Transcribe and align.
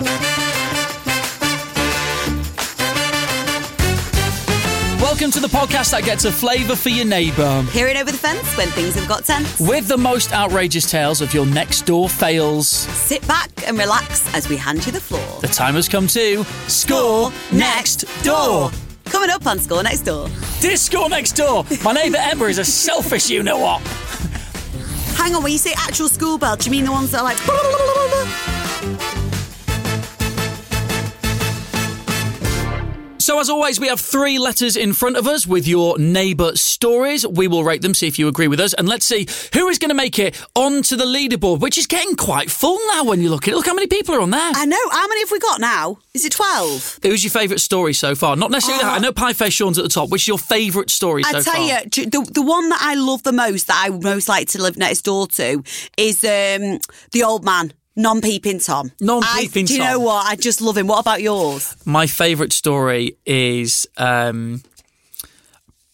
Welcome 0.00 0.16
to 5.30 5.38
the 5.38 5.46
podcast 5.46 5.92
that 5.92 6.02
gets 6.04 6.24
a 6.24 6.32
flavour 6.32 6.74
for 6.74 6.88
your 6.88 7.04
neighbour. 7.04 7.64
Peering 7.70 7.96
over 7.98 8.10
the 8.10 8.18
fence 8.18 8.56
when 8.56 8.66
things 8.70 8.96
have 8.96 9.06
got 9.06 9.24
tense. 9.24 9.60
With 9.60 9.86
the 9.86 9.96
most 9.96 10.32
outrageous 10.32 10.90
tales 10.90 11.20
of 11.20 11.32
your 11.32 11.46
next 11.46 11.82
door 11.82 12.08
fails. 12.08 12.66
Sit 12.68 13.24
back 13.28 13.48
and 13.68 13.78
relax 13.78 14.34
as 14.34 14.48
we 14.48 14.56
hand 14.56 14.84
you 14.84 14.90
the 14.90 15.00
floor. 15.00 15.40
The 15.40 15.46
time 15.46 15.74
has 15.74 15.88
come 15.88 16.08
to 16.08 16.42
score 16.66 17.30
next 17.52 18.04
door. 18.24 18.72
Coming 19.04 19.30
up 19.30 19.46
on 19.46 19.60
Score 19.60 19.84
Next 19.84 20.00
Door. 20.00 20.26
This 20.60 20.82
score 20.82 21.08
next 21.08 21.36
door. 21.36 21.64
My 21.84 21.92
neighbour 21.92 22.18
Emma 22.18 22.46
is 22.46 22.58
a 22.58 22.64
selfish 22.64 23.30
you 23.30 23.44
know 23.44 23.58
what. 23.58 23.80
Hang 25.16 25.36
on, 25.36 25.44
when 25.44 25.52
you 25.52 25.58
say 25.58 25.72
actual 25.76 26.08
school 26.08 26.36
bell, 26.36 26.56
do 26.56 26.64
you 26.64 26.72
mean 26.72 26.84
the 26.84 26.90
ones 26.90 27.12
that 27.12 27.20
are 27.20 27.24
like. 27.24 27.38
So, 33.24 33.40
as 33.40 33.48
always, 33.48 33.80
we 33.80 33.88
have 33.88 34.00
three 34.00 34.38
letters 34.38 34.76
in 34.76 34.92
front 34.92 35.16
of 35.16 35.26
us 35.26 35.46
with 35.46 35.66
your 35.66 35.98
neighbour 35.98 36.54
stories. 36.56 37.26
We 37.26 37.48
will 37.48 37.64
rate 37.64 37.80
them, 37.80 37.94
see 37.94 38.06
if 38.06 38.18
you 38.18 38.28
agree 38.28 38.48
with 38.48 38.60
us, 38.60 38.74
and 38.74 38.86
let's 38.86 39.06
see 39.06 39.26
who 39.54 39.66
is 39.68 39.78
going 39.78 39.88
to 39.88 39.94
make 39.94 40.18
it 40.18 40.38
onto 40.54 40.94
the 40.94 41.06
leaderboard, 41.06 41.60
which 41.60 41.78
is 41.78 41.86
getting 41.86 42.16
quite 42.16 42.50
full 42.50 42.78
now 42.88 43.04
when 43.04 43.22
you 43.22 43.30
look 43.30 43.48
at 43.48 43.54
it. 43.54 43.56
Look 43.56 43.64
how 43.64 43.72
many 43.72 43.86
people 43.86 44.14
are 44.14 44.20
on 44.20 44.28
there. 44.28 44.52
I 44.54 44.66
know. 44.66 44.76
How 44.90 45.08
many 45.08 45.22
have 45.22 45.30
we 45.30 45.38
got 45.38 45.58
now? 45.58 45.96
Is 46.12 46.26
it 46.26 46.32
12? 46.32 46.98
Who's 47.02 47.24
your 47.24 47.30
favourite 47.30 47.60
story 47.60 47.94
so 47.94 48.14
far? 48.14 48.36
Not 48.36 48.50
necessarily. 48.50 48.84
Oh. 48.84 48.90
I 48.90 48.98
know 48.98 49.10
Pie 49.10 49.32
Face 49.32 49.54
Sean's 49.54 49.78
at 49.78 49.84
the 49.84 49.88
top. 49.88 50.10
Which 50.10 50.24
is 50.24 50.28
your 50.28 50.38
favourite 50.38 50.90
story 50.90 51.22
so 51.22 51.30
far? 51.30 51.38
I 51.38 51.42
tell 51.42 51.66
you, 51.66 52.10
the, 52.10 52.30
the 52.30 52.42
one 52.42 52.68
that 52.68 52.82
I 52.82 52.94
love 52.94 53.22
the 53.22 53.32
most, 53.32 53.68
that 53.68 53.82
I 53.86 53.88
would 53.88 54.04
most 54.04 54.28
like 54.28 54.48
to 54.48 54.60
live 54.60 54.76
next 54.76 55.00
door 55.00 55.28
to, 55.28 55.62
is 55.96 56.22
um, 56.24 56.78
the 57.12 57.22
old 57.24 57.42
man. 57.42 57.72
Non-peeping 57.96 58.58
Tom. 58.60 58.90
Non-peeping 59.00 59.64
I- 59.64 59.66
Do 59.66 59.74
you 59.74 59.80
know 59.80 60.00
what? 60.00 60.26
I 60.26 60.36
just 60.36 60.60
love 60.60 60.76
him. 60.76 60.86
What 60.86 60.98
about 61.00 61.22
yours? 61.22 61.76
My 61.84 62.06
favourite 62.06 62.52
story 62.52 63.16
is 63.24 63.86
um, 63.96 64.62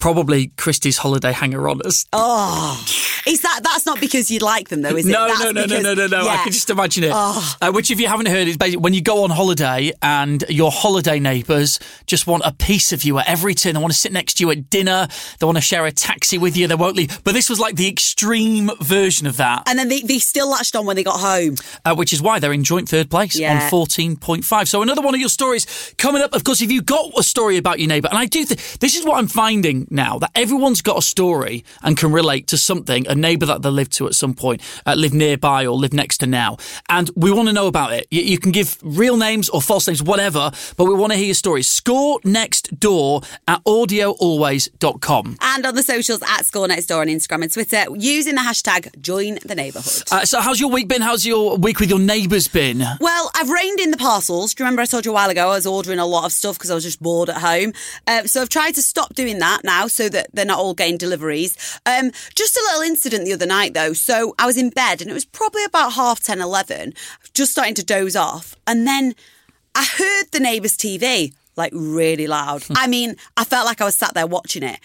probably 0.01 0.48
Christie's 0.56 0.98
holiday 0.98 1.33
hanger-oners. 1.33 2.06
Oh, 2.12 2.83
is 3.27 3.43
that 3.43 3.61
that's 3.62 3.87
not 3.87 4.01
because 4.01 4.31
you 4.31 4.39
like 4.41 4.69
them 4.70 4.83
though, 4.83 4.97
is 4.97 5.06
it? 5.06 5.12
No, 5.12 5.27
That's 5.29 5.41
no, 5.41 5.51
no, 5.53 5.53
no, 5.53 5.67
because- 5.67 5.83
no, 5.84 5.95
no, 5.95 6.06
no. 6.09 6.20
I 6.20 6.25
yeah. 6.34 6.43
can 6.45 6.53
just 6.53 6.70
imagine 6.70 7.05
it. 7.05 7.12
Oh. 7.15 7.56
Uh, 7.61 7.70
which, 7.73 7.91
if 7.91 8.01
you 8.01 8.06
haven't 8.09 8.27
heard, 8.27 8.48
is 8.48 8.56
basically 8.56 8.78
when 8.81 8.95
you 8.95 9.03
go 9.03 9.23
on 9.25 9.31
holiday 9.31 9.93
and 10.03 10.43
your 10.48 10.71
holiday 10.71 11.21
neighbours 11.21 11.78
just 12.06 12.27
want 12.27 12.43
a 12.47 12.53
piece 12.53 12.93
of 12.93 13.05
you 13.05 13.19
at 13.19 13.28
every 13.28 13.55
turn. 13.55 13.75
They 13.75 13.81
want 13.81 13.93
to 13.93 13.98
sit 13.98 14.12
next 14.12 14.34
to 14.39 14.45
you 14.45 14.51
at 14.51 14.71
dinner. 14.71 15.06
They 15.39 15.47
want 15.47 15.56
to 15.59 15.62
share 15.62 15.84
a 15.87 15.93
taxi 15.93 16.39
with 16.39 16.56
you. 16.56 16.67
They 16.67 16.75
won't 16.75 16.97
leave. 16.97 17.23
But 17.23 17.33
this 17.34 17.51
was 17.51 17.61
like 17.61 17.77
the 17.77 17.89
extreme 17.89 18.71
version 18.81 19.27
of 19.27 19.37
that, 19.37 19.65
And 19.69 19.78
then 19.78 19.89
they, 19.89 20.01
they 20.01 20.19
still 20.19 20.51
latched 20.51 20.75
on 20.75 20.87
when 20.87 20.97
they 20.97 21.05
got 21.05 21.21
home. 21.21 21.56
uh, 21.84 21.95
which 21.95 22.12
is 22.12 22.23
why 22.23 22.39
they're 22.39 22.53
in 22.53 22.65
joint 22.65 22.89
third 22.89 23.11
place 23.11 23.39
Yeah. 23.39 23.65
on 23.65 23.71
14.5. 23.71 24.67
So 24.69 24.83
another 24.83 25.03
one 25.03 25.15
of 25.15 25.21
your 25.21 25.28
stories 25.28 25.95
coming 25.98 26.23
up. 26.23 26.34
Of 26.34 26.45
course, 26.45 26.62
if 26.62 26.73
you've 26.73 26.87
got 26.87 27.12
a 27.19 27.23
story 27.23 27.56
about 27.59 27.78
your 27.81 27.89
neighbour, 27.89 28.09
and 28.11 28.19
I 28.19 28.25
do 28.27 28.45
think 28.45 28.61
this 28.81 28.97
is 28.97 29.05
what 29.05 29.19
I'm 29.19 29.28
finding 29.28 29.87
now 29.91 30.19
that 30.19 30.31
everyone's 30.35 30.83
got 30.83 30.99
a 30.99 31.03
story 31.03 31.65
and 31.83 31.97
can 31.97 32.13
relate 32.13 32.47
to 32.49 32.59
something, 32.59 33.07
a 33.09 33.15
neighbour 33.15 33.47
that 33.47 33.63
they 33.63 33.69
lived 33.69 33.93
to 33.93 34.07
at 34.07 34.15
some 34.15 34.35
point, 34.35 34.63
uh, 34.87 34.95
live 34.95 35.13
nearby 35.13 35.67
or 35.67 35.75
live 35.77 35.93
next 35.93 36.19
to 36.19 36.27
now. 36.27 36.57
And 36.89 37.11
we 37.17 37.31
want 37.33 37.49
to 37.49 37.53
know 37.53 37.67
about 37.67 37.93
it. 37.93 38.07
You, 38.11 38.23
you 38.23 38.39
can 38.39 38.53
give 38.53 38.79
real 38.83 39.17
names 39.17 39.49
or 39.49 39.61
false 39.61 39.87
names, 39.87 40.03
whatever, 40.03 40.51
but 40.77 40.85
we 40.85 40.95
want 40.95 41.13
to 41.13 41.17
hear 41.17 41.27
your 41.27 41.35
stories. 41.35 41.69
Score 41.69 42.21
next 42.25 42.79
door 42.79 43.23
at 43.49 43.63
audioalways.com. 43.65 45.37
And 45.41 45.67
on 45.67 45.75
the 45.75 45.83
socials 45.83 46.21
at 46.23 46.47
Score 46.47 46.69
Next 46.69 46.87
Door 46.87 47.03
on 47.03 47.09
Instagram 47.09 47.43
and 47.43 47.53
Twitter 47.53 47.85
using 47.97 48.35
the 48.35 48.41
hashtag 48.41 49.01
Join 49.01 49.39
the 49.45 49.55
Neighbourhood. 49.55 50.03
Uh, 50.11 50.25
so, 50.25 50.41
how's 50.41 50.61
your 50.61 50.71
week 50.71 50.89
been? 50.89 51.03
How's 51.03 51.27
your 51.27 51.57
week 51.57 51.81
with 51.81 51.91
your 51.91 51.99
neighbours 51.99 52.49
been? 52.49 52.83
Well, 53.01 53.31
I've 53.35 53.51
reined 53.51 53.81
in 53.81 53.91
the 53.91 53.97
parcels. 53.97 54.55
Do 54.55 54.63
you 54.63 54.67
remember 54.67 54.83
I 54.83 54.87
told 54.87 55.05
you 55.05 55.13
a 55.13 55.15
while 55.15 55.31
ago 55.31 55.49
I 55.49 55.55
was 55.55 55.67
ordering 55.67 55.99
a 55.99 56.07
lot 56.07 56.25
of 56.25 56.33
stuff 56.33 56.57
because 56.57 56.71
I 56.71 56.75
was 56.75 56.85
just 56.85 57.03
bored 57.03 57.31
at 57.31 57.39
home? 57.39 57.73
Um, 58.07 58.27
so 58.27 58.43
I've 58.43 58.49
tried 58.49 58.75
to 58.77 58.83
stop 58.83 59.15
doing 59.15 59.39
that 59.39 59.65
now 59.65 59.80
so 59.86 60.09
that 60.09 60.28
they're 60.33 60.45
not 60.45 60.59
all 60.59 60.75
getting 60.75 60.97
deliveries. 60.97 61.56
Um, 61.87 62.10
just 62.34 62.56
a 62.56 62.66
little 62.69 62.82
incident 62.82 63.25
the 63.25 63.32
other 63.32 63.47
night 63.47 63.75
though. 63.75 63.93
So 63.93 64.34
I 64.38 64.47
was 64.47 64.56
in 64.56 64.71
bed 64.71 65.00
and 65.00 65.10
it 65.10 65.15
was 65.15 65.25
probably 65.25 65.65
about 65.65 65.94
half 65.94 66.21
10, 66.21 66.41
11, 66.41 66.94
just 67.34 67.53
starting 67.53 67.75
to 67.75 67.84
doze 67.84 68.16
off. 68.16 68.55
And 68.66 68.87
then 68.87 69.15
I 69.75 69.84
heard 69.84 70.32
the 70.32 70.41
neighbour's 70.41 70.77
TV 70.77 71.34
like 71.56 71.72
really 71.75 72.27
loud. 72.27 72.65
I 72.71 72.87
mean, 72.87 73.16
I 73.37 73.44
felt 73.44 73.66
like 73.66 73.81
I 73.81 73.84
was 73.84 73.97
sat 73.97 74.15
there 74.15 74.27
watching 74.27 74.62
it. 74.62 74.81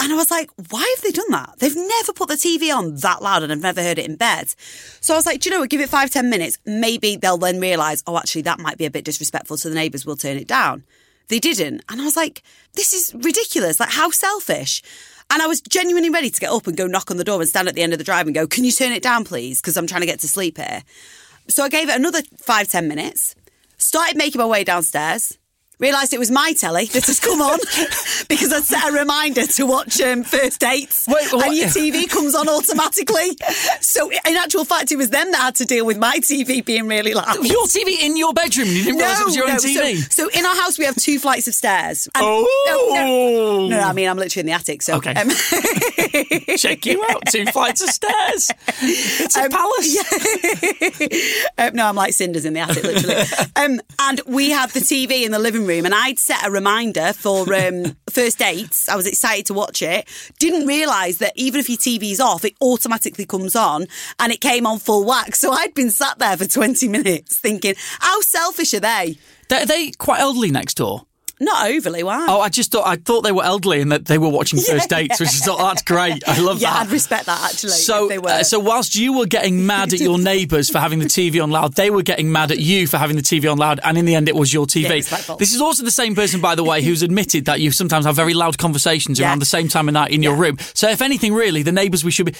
And 0.00 0.12
I 0.12 0.16
was 0.16 0.30
like, 0.30 0.48
why 0.70 0.94
have 0.96 1.02
they 1.02 1.10
done 1.10 1.30
that? 1.30 1.56
They've 1.58 1.74
never 1.74 2.12
put 2.12 2.28
the 2.28 2.34
TV 2.34 2.72
on 2.72 2.94
that 2.96 3.20
loud 3.20 3.42
and 3.42 3.50
I've 3.50 3.60
never 3.60 3.82
heard 3.82 3.98
it 3.98 4.06
in 4.06 4.14
bed. 4.14 4.54
So 5.00 5.12
I 5.12 5.16
was 5.16 5.26
like, 5.26 5.40
do 5.40 5.48
you 5.48 5.54
know 5.54 5.60
what? 5.60 5.70
Give 5.70 5.80
it 5.80 5.88
five, 5.88 6.10
ten 6.10 6.30
minutes. 6.30 6.56
Maybe 6.64 7.16
they'll 7.16 7.36
then 7.36 7.58
realise, 7.58 8.04
oh, 8.06 8.16
actually, 8.16 8.42
that 8.42 8.60
might 8.60 8.78
be 8.78 8.86
a 8.86 8.92
bit 8.92 9.04
disrespectful 9.04 9.56
to 9.56 9.68
the 9.68 9.74
neighbours. 9.74 10.06
We'll 10.06 10.16
turn 10.16 10.36
it 10.36 10.46
down. 10.46 10.84
They 11.28 11.38
didn't. 11.38 11.82
And 11.88 12.00
I 12.00 12.04
was 12.04 12.16
like, 12.16 12.42
this 12.74 12.92
is 12.92 13.14
ridiculous. 13.14 13.78
Like, 13.80 13.90
how 13.90 14.10
selfish. 14.10 14.82
And 15.30 15.42
I 15.42 15.46
was 15.46 15.60
genuinely 15.60 16.10
ready 16.10 16.30
to 16.30 16.40
get 16.40 16.50
up 16.50 16.66
and 16.66 16.76
go 16.76 16.86
knock 16.86 17.10
on 17.10 17.18
the 17.18 17.24
door 17.24 17.40
and 17.40 17.48
stand 17.48 17.68
at 17.68 17.74
the 17.74 17.82
end 17.82 17.92
of 17.92 17.98
the 17.98 18.04
drive 18.04 18.26
and 18.26 18.34
go, 18.34 18.46
can 18.46 18.64
you 18.64 18.72
turn 18.72 18.92
it 18.92 19.02
down, 19.02 19.24
please? 19.24 19.60
Because 19.60 19.76
I'm 19.76 19.86
trying 19.86 20.00
to 20.00 20.06
get 20.06 20.20
to 20.20 20.28
sleep 20.28 20.56
here. 20.56 20.82
So 21.48 21.62
I 21.62 21.68
gave 21.68 21.88
it 21.88 21.96
another 21.96 22.22
five, 22.38 22.68
ten 22.68 22.88
minutes, 22.88 23.34
started 23.76 24.16
making 24.16 24.38
my 24.38 24.46
way 24.46 24.64
downstairs. 24.64 25.36
Realised 25.78 26.12
it 26.12 26.18
was 26.18 26.30
my 26.30 26.52
telly 26.58 26.86
that 26.86 27.06
has 27.06 27.20
come 27.20 27.40
on 27.40 27.58
because 28.28 28.52
I 28.52 28.60
set 28.60 28.88
a 28.88 28.92
reminder 28.92 29.46
to 29.46 29.64
watch 29.66 30.00
um, 30.00 30.24
First 30.24 30.58
Dates, 30.60 31.06
Wait, 31.06 31.32
and 31.32 31.54
your 31.54 31.68
TV 31.68 32.08
comes 32.08 32.34
on 32.34 32.48
automatically. 32.48 33.36
So, 33.80 34.10
in 34.10 34.34
actual 34.36 34.64
fact, 34.64 34.90
it 34.90 34.96
was 34.96 35.10
them 35.10 35.30
that 35.30 35.40
had 35.40 35.54
to 35.56 35.64
deal 35.64 35.86
with 35.86 35.96
my 35.96 36.18
TV 36.18 36.64
being 36.64 36.88
really 36.88 37.14
loud. 37.14 37.36
Your 37.46 37.64
TV 37.66 37.96
in 38.02 38.16
your 38.16 38.32
bedroom? 38.34 38.66
You 38.68 38.82
didn't 38.84 38.98
realise 38.98 39.20
it 39.20 39.24
was 39.26 39.36
your 39.36 39.48
own 39.50 39.60
so- 39.60 39.68
TV? 39.68 40.12
So, 40.12 40.28
in 40.30 40.44
our 40.44 40.56
house, 40.56 40.78
we 40.78 40.84
have 40.84 40.96
two 40.96 41.20
flights 41.20 41.46
of 41.46 41.54
stairs. 41.54 42.08
Oh. 42.16 42.46
no, 42.66 43.68
no, 43.68 43.68
no, 43.68 43.80
I 43.88 43.92
mean, 43.92 44.08
I'm 44.08 44.16
literally 44.16 44.40
in 44.40 44.46
the 44.46 44.52
attic. 44.52 44.82
So, 44.82 44.96
Okay. 44.96 45.12
um, 45.14 45.28
Check 46.56 46.86
you 46.86 47.04
out. 47.08 47.22
Two 47.30 47.46
flights 47.46 47.82
of 47.82 47.90
stairs. 47.90 48.50
It's 48.82 49.36
a 49.36 49.44
Um, 49.44 49.50
palace. 49.50 49.96
Um, 51.58 51.74
no, 51.74 51.86
I'm 51.86 51.96
like 51.96 52.12
cinders 52.14 52.44
in 52.44 52.52
the 52.52 52.60
attic, 52.60 52.84
literally. 52.84 53.22
um, 53.56 53.80
and 53.98 54.20
we 54.26 54.50
have 54.50 54.72
the 54.72 54.80
TV 54.80 55.24
in 55.24 55.32
the 55.32 55.38
living 55.38 55.62
room, 55.62 55.67
and 55.70 55.94
I'd 55.94 56.18
set 56.18 56.46
a 56.46 56.50
reminder 56.50 57.12
for 57.12 57.52
um, 57.54 57.96
first 58.10 58.38
dates. 58.38 58.88
I 58.88 58.96
was 58.96 59.06
excited 59.06 59.46
to 59.46 59.54
watch 59.54 59.82
it. 59.82 60.08
Didn't 60.38 60.66
realise 60.66 61.18
that 61.18 61.32
even 61.36 61.60
if 61.60 61.68
your 61.68 61.78
TV's 61.78 62.20
off, 62.20 62.44
it 62.44 62.54
automatically 62.60 63.26
comes 63.26 63.54
on, 63.54 63.86
and 64.18 64.32
it 64.32 64.40
came 64.40 64.66
on 64.66 64.78
full 64.78 65.04
whack. 65.04 65.36
So 65.36 65.52
I'd 65.52 65.74
been 65.74 65.90
sat 65.90 66.18
there 66.18 66.36
for 66.36 66.46
20 66.46 66.88
minutes 66.88 67.38
thinking, 67.38 67.74
how 68.00 68.20
selfish 68.20 68.72
are 68.74 68.80
they? 68.80 69.18
Are 69.50 69.66
they 69.66 69.90
quite 69.92 70.20
elderly 70.20 70.50
next 70.50 70.74
door? 70.78 71.02
Not 71.40 71.68
overly, 71.70 72.02
why? 72.02 72.26
Oh, 72.28 72.40
I 72.40 72.48
just 72.48 72.72
thought 72.72 72.86
I 72.86 72.96
thought 72.96 73.22
they 73.22 73.30
were 73.32 73.44
elderly 73.44 73.80
and 73.80 73.92
that 73.92 74.06
they 74.06 74.18
were 74.18 74.28
watching 74.28 74.58
first 74.68 74.88
dates, 74.90 75.20
which 75.20 75.28
is 75.28 75.44
thought 75.44 75.58
that's 75.58 75.82
great. 75.82 76.26
I 76.28 76.40
love 76.40 76.60
yeah, 76.60 76.70
that. 76.72 76.76
Yeah, 76.76 76.82
I'd 76.86 76.90
respect 76.90 77.26
that 77.26 77.40
actually. 77.52 77.70
so, 77.70 78.04
if 78.04 78.08
they 78.10 78.18
were. 78.18 78.28
uh, 78.28 78.42
so 78.42 78.58
whilst 78.58 78.96
you 78.96 79.16
were 79.16 79.26
getting 79.26 79.64
mad 79.64 79.92
at 79.92 80.00
your 80.00 80.18
neighbours 80.32 80.68
for 80.68 80.78
having 80.78 80.98
the 80.98 81.04
TV 81.04 81.40
on 81.42 81.50
loud, 81.50 81.74
they 81.74 81.90
were 81.90 82.02
getting 82.02 82.32
mad 82.32 82.50
at 82.50 82.58
you 82.58 82.86
for 82.88 82.96
having 82.98 83.14
the 83.16 83.22
TV 83.22 83.50
on 83.50 83.56
loud, 83.58 83.78
and 83.84 83.96
in 83.96 84.04
the 84.04 84.14
end, 84.16 84.28
it 84.28 84.34
was 84.34 84.52
your 84.52 84.66
TV. 84.66 84.82
Yeah, 84.88 84.92
it's 84.94 85.10
my 85.12 85.18
fault. 85.18 85.38
this 85.38 85.54
is 85.54 85.60
also 85.60 85.84
the 85.84 85.90
same 85.92 86.14
person, 86.16 86.40
by 86.40 86.54
the 86.56 86.64
way, 86.64 86.82
who's 86.82 87.02
admitted 87.02 87.44
that 87.44 87.60
you 87.60 87.70
sometimes 87.70 88.04
have 88.06 88.16
very 88.16 88.34
loud 88.34 88.58
conversations 88.58 89.20
Yeah. 89.20 89.28
around 89.28 89.38
the 89.38 89.46
same 89.46 89.68
time 89.68 89.88
of 89.88 89.94
night 89.94 90.10
in 90.10 90.22
your 90.22 90.34
Yeah. 90.34 90.40
room. 90.42 90.58
So, 90.74 90.88
if 90.90 91.00
anything, 91.02 91.34
really, 91.34 91.62
the 91.62 91.72
neighbours 91.72 92.02
we 92.04 92.10
should 92.10 92.26
be. 92.26 92.34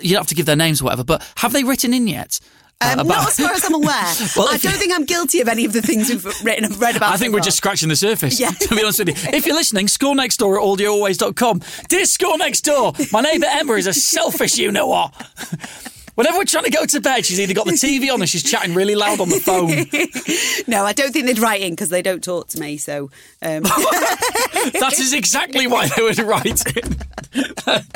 You 0.00 0.10
don't 0.10 0.20
have 0.20 0.26
to 0.28 0.36
give 0.36 0.46
their 0.46 0.54
names 0.56 0.80
or 0.80 0.84
whatever, 0.84 1.02
but 1.02 1.22
have 1.38 1.52
they 1.52 1.64
written 1.64 1.92
in 1.92 2.06
yet? 2.06 2.38
Uh, 2.80 2.92
Um, 2.92 2.98
about- 3.00 3.08
not 3.08 3.28
as 3.28 3.36
far 3.36 3.52
as 3.52 3.64
I'm 3.64 3.74
aware. 3.82 4.14
Well, 4.36 4.48
I 4.48 4.56
don't 4.56 4.64
you- 4.64 4.70
think 4.78 4.92
I'm 4.94 5.04
guilty 5.04 5.40
of 5.40 5.48
any 5.48 5.64
of 5.64 5.72
the 5.72 5.82
things 5.82 6.08
we've 6.08 6.24
written 6.44 6.64
and 6.64 6.76
read 6.80 6.96
about. 6.96 7.12
I 7.12 7.16
think 7.16 7.30
so 7.30 7.32
we're 7.32 7.38
far. 7.40 7.44
just 7.44 7.56
scratching 7.56 7.88
the 7.88 7.96
surface, 7.96 8.38
Yeah. 8.38 8.50
to 8.60 8.68
be 8.74 8.82
honest 8.82 9.00
with 9.00 9.08
you. 9.08 9.14
If 9.36 9.46
you're 9.46 9.56
listening, 9.56 9.88
score 9.88 10.14
next 10.14 10.36
door 10.36 10.58
at 10.60 10.64
audioalways.com. 10.64 11.60
Dear 11.88 12.04
score 12.04 12.38
Next 12.38 12.60
Door, 12.62 12.92
my 13.12 13.20
neighbour 13.20 13.46
Emma 13.48 13.72
is 13.74 13.86
a 13.88 13.92
selfish 13.92 14.56
you 14.58 14.70
know 14.70 14.86
what. 14.86 15.12
Whenever 16.14 16.38
we're 16.38 16.44
trying 16.44 16.64
to 16.64 16.70
go 16.70 16.84
to 16.84 17.00
bed, 17.00 17.24
she's 17.24 17.38
either 17.38 17.54
got 17.54 17.66
the 17.66 17.72
TV 17.72 18.12
on 18.12 18.20
or 18.22 18.26
she's 18.26 18.42
chatting 18.42 18.74
really 18.74 18.96
loud 18.96 19.20
on 19.20 19.28
the 19.28 19.38
phone. 19.38 19.68
No, 20.66 20.84
I 20.84 20.92
don't 20.92 21.12
think 21.12 21.26
they'd 21.26 21.38
write 21.38 21.60
in 21.62 21.70
because 21.70 21.90
they 21.90 22.02
don't 22.02 22.22
talk 22.24 22.48
to 22.48 22.60
me. 22.60 22.76
So, 22.76 23.10
um, 23.40 23.62
That 23.62 24.96
is 24.98 25.12
exactly 25.12 25.68
why 25.68 25.86
they 25.88 26.02
would 26.02 26.18
write 26.18 26.60
it. 26.66 27.86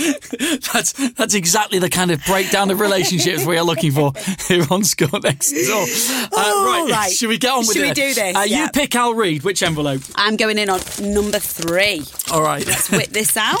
That's 0.72 0.92
that's 1.14 1.34
exactly 1.34 1.78
the 1.78 1.90
kind 1.90 2.10
of 2.10 2.24
breakdown 2.24 2.70
of 2.70 2.80
relationships 2.80 3.44
we 3.44 3.56
are 3.58 3.64
looking 3.64 3.92
for 3.92 4.12
here 4.48 4.64
on 4.70 4.84
Score 4.84 5.20
Next 5.20 5.52
Door. 5.52 5.82
Uh, 5.82 6.28
Oh, 6.32 6.84
right, 6.86 6.92
right. 6.92 7.12
should 7.12 7.28
we 7.28 7.38
get 7.38 7.52
on 7.52 7.60
with 7.60 7.72
Should 7.72 7.82
we 7.82 7.92
do 7.92 8.14
this? 8.14 8.36
Uh, 8.36 8.40
You 8.40 8.68
pick, 8.72 8.94
I'll 8.96 9.14
read. 9.14 9.42
Which 9.42 9.62
envelope? 9.62 10.02
I'm 10.16 10.36
going 10.36 10.58
in 10.58 10.70
on 10.70 10.80
number 11.00 11.38
three. 11.38 12.02
All 12.32 12.42
right. 12.42 12.66
Let's 12.66 12.90
whip 12.90 13.08
this 13.10 13.36
out. 13.36 13.60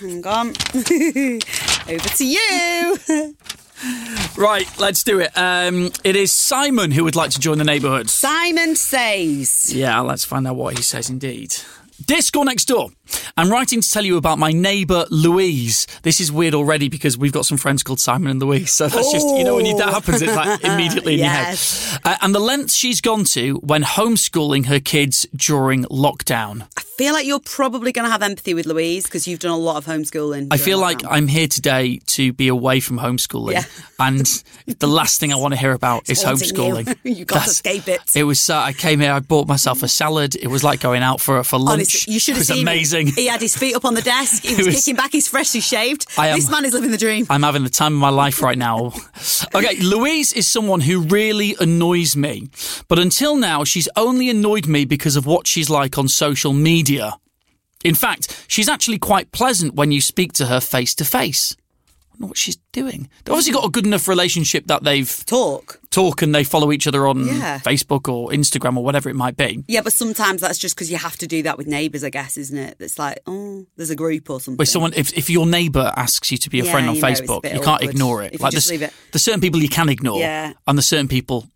Hang 0.00 0.26
on. 0.26 0.48
Over 1.88 2.08
to 2.16 2.24
you. 2.24 3.34
Right, 4.36 4.66
let's 4.78 5.02
do 5.04 5.20
it. 5.20 5.30
Um, 5.36 5.90
it 6.04 6.16
is 6.16 6.32
Simon 6.32 6.90
who 6.90 7.04
would 7.04 7.16
like 7.16 7.30
to 7.32 7.38
join 7.38 7.58
the 7.58 7.64
neighbourhood. 7.64 8.10
Simon 8.10 8.74
says, 8.76 9.72
Yeah, 9.74 10.00
let's 10.00 10.24
find 10.24 10.46
out 10.46 10.56
what 10.56 10.76
he 10.76 10.82
says 10.82 11.08
indeed. 11.10 11.54
Score 12.20 12.44
Next 12.44 12.64
Door, 12.66 12.90
I'm 13.36 13.50
writing 13.50 13.80
to 13.80 13.90
tell 13.90 14.04
you 14.04 14.16
about 14.16 14.38
my 14.38 14.52
neighbour 14.52 15.06
Louise. 15.10 15.86
This 16.02 16.20
is 16.20 16.30
weird 16.32 16.54
already 16.54 16.88
because 16.88 17.16
we've 17.16 17.32
got 17.32 17.46
some 17.46 17.58
friends 17.58 17.82
called 17.82 18.00
Simon 18.00 18.30
and 18.30 18.40
Louise. 18.40 18.72
So 18.72 18.88
that's 18.88 19.12
just, 19.12 19.26
you 19.36 19.44
know, 19.44 19.56
when 19.56 19.66
you, 19.66 19.76
that 19.78 19.88
happens, 19.90 20.22
it's 20.22 20.34
like 20.34 20.62
immediately 20.64 21.14
in 21.14 21.20
Yes. 21.20 21.90
your 21.92 22.00
head. 22.00 22.00
Uh, 22.04 22.16
and 22.22 22.34
the 22.34 22.40
length 22.40 22.72
she's 22.72 23.00
gone 23.00 23.24
to 23.24 23.54
when 23.56 23.82
homeschooling 23.82 24.66
her 24.66 24.80
kids 24.80 25.26
during 25.36 25.84
lockdown. 25.84 26.66
I 26.76 26.80
feel 26.98 27.12
like 27.12 27.26
you're 27.26 27.38
probably 27.40 27.92
going 27.92 28.04
to 28.06 28.10
have 28.10 28.22
empathy 28.22 28.54
with 28.54 28.66
Louise 28.66 29.04
because 29.04 29.28
you've 29.28 29.38
done 29.38 29.52
a 29.52 29.56
lot 29.56 29.76
of 29.76 29.86
homeschooling. 29.86 30.48
I 30.50 30.56
feel 30.56 30.78
like. 30.80 30.98
I'm 31.08 31.28
here 31.28 31.46
today 31.46 32.00
to 32.06 32.32
be 32.32 32.48
away 32.48 32.80
from 32.80 32.98
homeschooling. 32.98 33.52
Yeah. 33.52 33.64
And 34.00 34.20
the 34.78 34.86
last 34.86 35.18
thing 35.18 35.32
I 35.32 35.36
want 35.36 35.54
to 35.54 35.58
hear 35.58 35.72
about 35.72 36.08
is 36.08 36.22
haunting 36.22 36.50
you. 36.50 36.54
homeschooling. 36.54 36.98
You 37.02 37.14
can't 37.26 37.28
That's- 37.28 37.48
escape 37.48 37.88
it. 37.88 38.00
It 38.14 38.22
was, 38.22 38.48
uh, 38.48 38.56
I 38.56 38.72
came 38.72 39.00
here, 39.00 39.10
I 39.10 39.18
bought 39.18 39.48
myself 39.48 39.82
a 39.82 39.88
salad. 39.88 40.36
It 40.36 40.46
was 40.46 40.62
like 40.62 40.78
going 40.78 41.02
out 41.02 41.20
for, 41.20 41.42
for 41.42 41.58
lunch. 41.58 41.72
Honestly, 41.80 42.14
you 42.14 42.20
should 42.20 42.32
it 42.32 42.34
have 42.36 42.40
was 42.42 42.46
seen 42.48 42.58
him. 42.58 42.64
Amazing. 43.02 43.14
He 43.22 43.26
had 43.28 43.40
his 43.40 43.56
feet 43.56 43.74
up 43.74 43.84
on 43.84 43.94
the 43.94 44.02
desk. 44.02 44.42
He 44.44 44.54
was, 44.56 44.66
was- 44.66 44.76
kicking 44.76 44.96
back. 44.96 45.12
He's 45.12 45.28
freshly 45.28 45.60
shaved. 45.60 46.06
Am- 46.18 46.36
this 46.36 46.50
man 46.50 46.64
is 46.64 46.72
living 46.72 46.90
the 46.90 46.98
dream. 46.98 47.26
I'm 47.30 47.42
having 47.42 47.64
the 47.64 47.70
time 47.70 47.94
of 47.94 47.98
my 48.00 48.10
life 48.10 48.42
right 48.42 48.58
now. 48.58 48.92
Okay, 49.54 49.76
Louise 49.80 50.32
is 50.32 50.48
someone 50.48 50.80
who 50.80 51.00
really 51.00 51.56
annoys 51.60 52.16
me. 52.16 52.48
But 52.88 52.98
until 52.98 53.36
now, 53.36 53.64
she's 53.64 53.88
only 53.96 54.28
annoyed 54.30 54.66
me 54.66 54.84
because 54.84 55.16
of 55.16 55.26
what 55.26 55.46
she's 55.46 55.70
like 55.70 55.98
on 55.98 56.08
social 56.08 56.52
media. 56.52 57.14
In 57.84 57.94
fact, 57.94 58.44
she's 58.48 58.68
actually 58.68 58.98
quite 58.98 59.30
pleasant 59.32 59.74
when 59.74 59.92
you 59.92 60.00
speak 60.00 60.32
to 60.34 60.46
her 60.46 60.60
face 60.60 60.94
to 60.96 61.04
face. 61.04 61.56
Know 62.20 62.26
what 62.26 62.36
she's 62.36 62.56
doing. 62.72 63.08
They've 63.24 63.32
obviously 63.32 63.52
got 63.52 63.64
a 63.64 63.68
good 63.70 63.86
enough 63.86 64.08
relationship 64.08 64.66
that 64.66 64.82
they've 64.82 65.24
Talk. 65.26 65.80
talk 65.90 66.20
and 66.20 66.34
they 66.34 66.42
follow 66.42 66.72
each 66.72 66.88
other 66.88 67.06
on 67.06 67.24
Yeah. 67.26 67.60
Facebook 67.60 68.12
or 68.12 68.30
Instagram 68.30 68.76
or 68.76 68.82
whatever 68.82 69.08
it 69.08 69.14
might 69.14 69.36
be. 69.36 69.62
Yeah, 69.68 69.82
but 69.82 69.92
sometimes 69.92 70.40
that's 70.40 70.58
just 70.58 70.74
because 70.74 70.90
you 70.90 70.96
have 70.98 71.16
to 71.18 71.28
do 71.28 71.44
that 71.44 71.56
with 71.56 71.68
neighbours, 71.68 72.02
I 72.02 72.10
guess, 72.10 72.36
isn't 72.36 72.58
it? 72.58 72.76
It's 72.80 72.98
like, 72.98 73.20
oh, 73.28 73.66
there's 73.76 73.90
a 73.90 73.94
group 73.96 74.28
or 74.30 74.40
something. 74.40 74.56
Where 74.58 74.66
someone, 74.66 74.94
if, 74.96 75.16
if 75.16 75.30
your 75.30 75.46
neighbour 75.46 75.92
asks 75.96 76.32
you 76.32 76.38
to 76.38 76.50
be 76.50 76.58
a 76.58 76.64
Yeah, 76.64 76.72
friend 76.72 76.88
on 76.88 76.96
you 76.96 77.00
know, 77.02 77.08
it's 77.08 77.20
a 77.20 77.22
Facebook, 77.22 77.42
bit 77.42 77.52
you 77.54 77.60
can't 77.60 77.82
awkward 77.82 77.90
ignore 77.90 78.22
it. 78.24 78.34
if 78.34 78.40
you 78.40 78.50
just 78.50 78.68
there's, 78.68 78.70
leave 78.80 78.82
it. 78.82 78.92
there's 79.12 79.22
certain 79.22 79.40
people 79.40 79.62
you 79.62 79.68
can 79.68 79.88
ignore, 79.88 80.18
Yeah. 80.18 80.54
and 80.66 80.76
there's 80.76 80.88
certain 80.88 81.06
people 81.08 81.46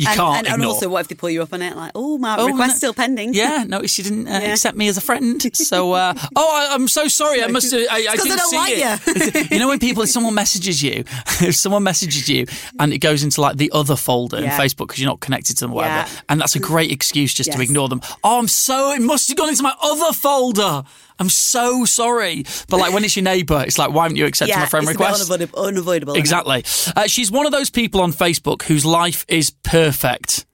you 0.00 0.06
and, 0.08 0.16
can't 0.16 0.38
and, 0.38 0.54
and 0.54 0.64
also, 0.64 0.88
what 0.88 1.00
if 1.02 1.08
they 1.08 1.14
pull 1.14 1.30
you 1.30 1.42
up 1.42 1.52
on 1.52 1.60
it? 1.62 1.76
Like, 1.76 1.92
oh, 1.94 2.16
my 2.18 2.36
Oh, 2.38 2.46
request 2.46 2.70
no. 2.72 2.76
still 2.76 2.94
pending. 2.94 3.34
Yeah, 3.34 3.64
notice 3.66 3.98
you 3.98 4.04
didn't 4.04 4.26
uh, 4.28 4.40
Yeah. 4.42 4.52
accept 4.52 4.76
me 4.76 4.88
as 4.88 4.96
a 4.96 5.00
friend. 5.00 5.40
So, 5.54 5.92
uh, 6.02 6.14
oh, 6.36 6.56
I, 6.70 6.74
I'm 6.74 6.88
so 6.88 7.06
sorry. 7.08 7.42
I 7.42 7.48
must. 7.48 7.70
have 7.72 7.82
I, 7.90 7.94
I 7.94 8.06
I 8.12 8.16
didn't 8.16 8.36
don't 8.38 8.48
see 8.50 8.56
like 8.56 8.72
it. 8.76 9.50
you 9.50 9.58
know 9.58 9.68
when 9.68 9.78
people, 9.78 10.02
if 10.02 10.08
someone 10.10 10.34
messages 10.34 10.82
you, 10.82 11.04
if 11.40 11.54
someone 11.56 11.82
messages 11.82 12.28
you, 12.28 12.46
and 12.78 12.92
it 12.92 12.98
goes 12.98 13.22
into 13.22 13.40
like 13.40 13.56
the 13.56 13.70
other 13.74 13.96
folder 13.96 14.38
in 14.38 14.44
Facebook 14.44 14.88
because 14.88 14.98
you're 15.00 15.10
not 15.10 15.20
connected 15.20 15.56
to 15.58 15.64
them, 15.64 15.72
or 15.72 15.76
whatever, 15.76 16.08
Yeah. 16.10 16.20
and 16.28 16.40
that's 16.40 16.56
a 16.56 16.60
great 16.60 16.90
excuse 16.90 17.34
just 17.34 17.52
to 17.52 17.60
ignore 17.60 17.88
them. 17.88 18.00
Oh, 18.24 18.38
I'm 18.38 18.48
so. 18.48 18.92
It 18.92 19.02
must 19.02 19.28
have 19.28 19.36
gone 19.36 19.48
into 19.50 19.62
my 19.62 19.74
other 19.82 20.12
folder. 20.12 20.84
I'm 21.20 21.28
so 21.28 21.84
sorry. 21.84 22.44
But 22.68 22.80
like 22.80 22.92
when 22.92 23.04
it's 23.04 23.14
your 23.14 23.24
neighbour, 23.24 23.62
it's 23.64 23.78
like, 23.78 23.92
why 23.92 24.04
haven't 24.04 24.16
you 24.16 24.26
accepted 24.26 24.54
yeah 24.54 24.60
my 24.60 24.66
friend 24.66 24.84
it's 24.84 24.92
request? 24.92 25.30
Unavoidable. 25.30 25.64
unavoidable? 25.64 26.14
Exactly. 26.14 26.64
Uh, 26.96 27.06
she's 27.06 27.30
one 27.30 27.46
of 27.46 27.52
those 27.52 27.70
people 27.70 28.00
on 28.00 28.12
Facebook 28.12 28.62
whose 28.62 28.86
life 28.86 29.24
is 29.28 29.50
perfect. 29.62 30.46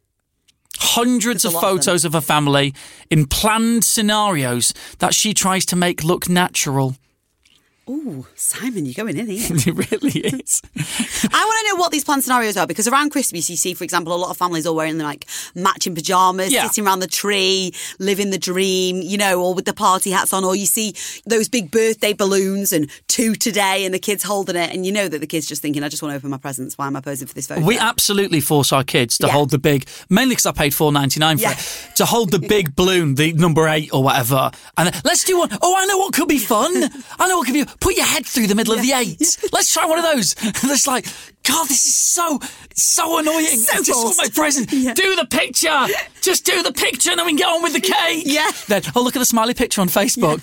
Hundreds 0.78 1.44
There's 1.44 1.54
of 1.54 1.62
lot 1.62 1.64
of 1.64 1.70
photos 1.78 2.04
of 2.04 2.12
her 2.12 2.20
family 2.20 2.74
in 3.08 3.26
planned 3.26 3.84
scenarios 3.84 4.74
that 4.98 5.14
she 5.14 5.32
tries 5.32 5.64
to 5.66 5.76
make 5.76 6.04
look 6.04 6.28
natural. 6.28 6.96
Ooh, 7.88 8.26
Simon, 8.34 8.84
you're 8.84 8.94
going 8.94 9.16
in 9.16 9.28
here. 9.28 9.46
It 9.66 9.90
really 9.92 10.18
is. 10.20 10.60
I 10.74 11.44
want 11.44 11.66
to 11.66 11.68
know 11.72 11.76
what 11.80 11.92
these 11.92 12.02
planned 12.02 12.24
scenarios 12.24 12.56
are 12.56 12.66
because 12.66 12.88
around 12.88 13.10
Christmas, 13.10 13.48
you 13.48 13.56
see, 13.56 13.74
for 13.74 13.84
example, 13.84 14.12
a 14.12 14.16
lot 14.16 14.30
of 14.30 14.36
families 14.36 14.66
all 14.66 14.74
wearing 14.74 14.98
like 14.98 15.24
matching 15.54 15.94
pajamas, 15.94 16.52
Yeah. 16.52 16.66
sitting 16.66 16.84
around 16.84 16.98
the 16.98 17.06
tree, 17.06 17.72
living 18.00 18.30
the 18.30 18.38
dream, 18.38 19.02
you 19.02 19.16
know, 19.16 19.40
or 19.40 19.54
with 19.54 19.66
the 19.66 19.72
party 19.72 20.10
hats 20.10 20.32
on, 20.32 20.42
or 20.44 20.56
you 20.56 20.66
see 20.66 20.94
those 21.26 21.48
big 21.48 21.70
birthday 21.70 22.12
balloons 22.12 22.72
and 22.72 22.90
two 23.06 23.36
today 23.36 23.84
and 23.84 23.94
the 23.94 24.00
kids 24.00 24.24
holding 24.24 24.56
it, 24.56 24.72
and 24.74 24.84
you 24.84 24.90
know 24.90 25.06
that 25.06 25.20
the 25.20 25.26
kids 25.26 25.46
just 25.46 25.62
thinking, 25.62 25.84
I 25.84 25.88
just 25.88 26.02
want 26.02 26.12
to 26.12 26.16
open 26.16 26.30
my 26.30 26.38
presents. 26.38 26.76
Why 26.76 26.88
am 26.88 26.96
I 26.96 27.00
posing 27.00 27.28
for 27.28 27.34
this 27.34 27.46
photo? 27.46 27.64
We 27.64 27.78
absolutely 27.78 28.40
force 28.40 28.72
our 28.72 28.82
kids 28.82 29.16
to 29.18 29.26
Yeah. 29.28 29.32
hold 29.32 29.50
the 29.50 29.58
big, 29.58 29.86
mainly 30.10 30.32
because 30.34 30.46
I 30.46 30.52
paid 30.52 30.74
four 30.74 30.90
ninety 30.90 31.20
nine 31.20 31.36
for 31.38 31.42
Yeah. 31.42 31.52
it, 31.52 31.96
to 31.96 32.04
hold 32.04 32.32
the 32.32 32.40
big 32.40 32.74
balloon, 32.80 33.14
the 33.14 33.32
number 33.34 33.68
eight 33.68 33.90
or 33.92 34.02
whatever. 34.02 34.50
And 34.76 34.90
let's 35.04 35.22
do 35.22 35.38
one. 35.38 35.50
Oh, 35.62 35.74
I 35.78 35.86
know 35.86 35.98
what 35.98 36.12
could 36.14 36.26
be 36.28 36.38
fun. 36.38 36.72
I 37.20 37.28
know 37.28 37.38
what 37.38 37.46
could 37.46 37.54
be. 37.54 37.64
Put 37.80 37.96
your 37.96 38.06
head 38.06 38.26
through 38.26 38.46
the 38.46 38.54
middle 38.54 38.74
of 38.74 38.82
the 38.82 38.92
eight. 38.92 39.20
Let's 39.52 39.72
try 39.72 39.86
one 39.86 39.98
of 39.98 40.04
those. 40.04 40.34
And 40.62 40.70
it's 40.72 40.86
like, 40.86 41.06
God, 41.48 41.68
this 41.68 41.86
is 41.86 41.94
so 41.94 42.38
so 42.74 43.18
annoying. 43.18 43.46
So 43.46 43.78
I 43.78 43.82
just 43.82 44.04
want 44.04 44.16
my 44.18 44.28
present. 44.34 44.68
Do 44.70 45.16
the 45.16 45.26
picture. 45.30 45.86
Just 46.22 46.44
do 46.44 46.62
the 46.62 46.72
picture, 46.72 47.10
and 47.10 47.18
then 47.18 47.26
we 47.26 47.32
can 47.32 47.36
get 47.38 47.48
on 47.48 47.62
with 47.62 47.72
the 47.72 47.80
cake. 47.80 48.24
Yeah. 48.26 48.50
Then, 48.68 48.82
oh, 48.96 49.02
look 49.02 49.14
at 49.16 49.20
the 49.20 49.24
smiley 49.26 49.54
picture 49.54 49.80
on 49.80 49.88
Facebook. 49.88 50.42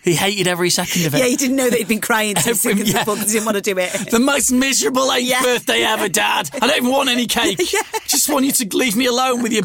he 0.04 0.14
hated 0.14 0.46
every 0.46 0.68
second 0.70 1.06
of 1.06 1.14
it. 1.14 1.18
yeah, 1.18 1.26
he 1.26 1.36
didn't 1.36 1.56
know 1.56 1.70
that 1.70 1.78
he'd 1.78 1.88
been 1.88 2.00
crying 2.00 2.36
Every- 2.36 2.54
seconds 2.54 2.88
yeah. 2.92 2.98
before 3.00 3.14
because 3.16 3.32
he 3.32 3.38
didn't 3.38 3.46
want 3.46 3.56
to 3.56 3.74
do 3.74 3.78
it. 3.78 4.10
The 4.10 4.18
most 4.20 4.52
miserable 4.52 5.10
eighth 5.12 5.28
Yeah. 5.28 5.42
birthday 5.42 5.82
ever, 5.82 6.08
Dad. 6.08 6.50
I 6.54 6.66
don't 6.66 6.76
even 6.76 6.90
want 6.90 7.08
any 7.08 7.26
cake. 7.26 7.58
yeah. 7.72 7.80
Just 8.06 8.28
want 8.28 8.44
you 8.44 8.52
to 8.52 8.76
leave 8.76 8.94
me 8.96 9.06
alone 9.06 9.42
with 9.42 9.52
your 9.52 9.64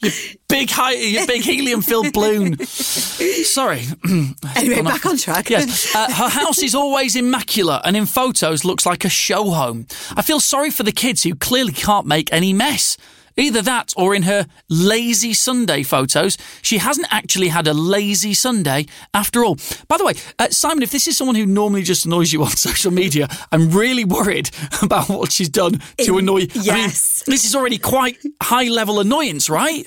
your 0.00 0.12
big 0.48 0.70
high, 0.70 0.92
your 0.92 1.26
big 1.26 1.42
helium-filled 1.42 2.12
balloon. 2.12 2.56
Sorry. 2.64 3.82
Anyway, 4.56 4.82
back 4.82 5.04
on 5.06 5.16
track. 5.16 5.50
Yes, 5.50 5.94
uh, 5.94 6.10
her 6.12 6.28
house 6.28 6.62
is 6.62 6.74
always 6.74 7.14
immaculate, 7.14 7.80
and 7.84 7.96
in 7.96 8.06
photos 8.06 8.64
looks 8.64 8.84
like 8.86 9.04
a 9.04 9.08
show 9.08 9.50
home. 9.50 9.86
I 10.16 10.22
feel 10.28 10.40
sorry 10.40 10.70
for 10.70 10.82
the 10.82 10.92
kids 10.92 11.22
who 11.22 11.34
clearly 11.34 11.72
can't 11.72 12.06
make 12.06 12.30
any 12.34 12.52
mess. 12.52 12.98
Either 13.38 13.62
that, 13.62 13.94
or 13.96 14.14
in 14.14 14.24
her 14.24 14.46
lazy 14.68 15.32
Sunday 15.32 15.82
photos, 15.82 16.36
she 16.60 16.76
hasn't 16.76 17.06
actually 17.10 17.48
had 17.48 17.66
a 17.66 17.72
lazy 17.72 18.34
Sunday 18.34 18.84
after 19.14 19.42
all. 19.42 19.56
By 19.86 19.96
the 19.96 20.04
way, 20.04 20.12
uh, 20.38 20.50
Simon, 20.50 20.82
if 20.82 20.90
this 20.90 21.08
is 21.08 21.16
someone 21.16 21.34
who 21.34 21.46
normally 21.46 21.82
just 21.82 22.04
annoys 22.04 22.30
you 22.30 22.42
on 22.42 22.50
social 22.68 22.90
media, 22.90 23.26
I'm 23.50 23.70
really 23.70 24.04
worried 24.04 24.50
about 24.82 25.08
what 25.08 25.32
she's 25.32 25.48
done 25.48 25.80
to 26.02 26.18
annoy 26.18 26.40
you. 26.40 26.48
yes. 26.52 27.24
I 27.26 27.30
mean, 27.30 27.34
this 27.34 27.46
is 27.46 27.56
already 27.56 27.78
quite 27.78 28.18
high 28.42 28.68
level 28.68 29.00
annoyance, 29.00 29.48
right? 29.48 29.86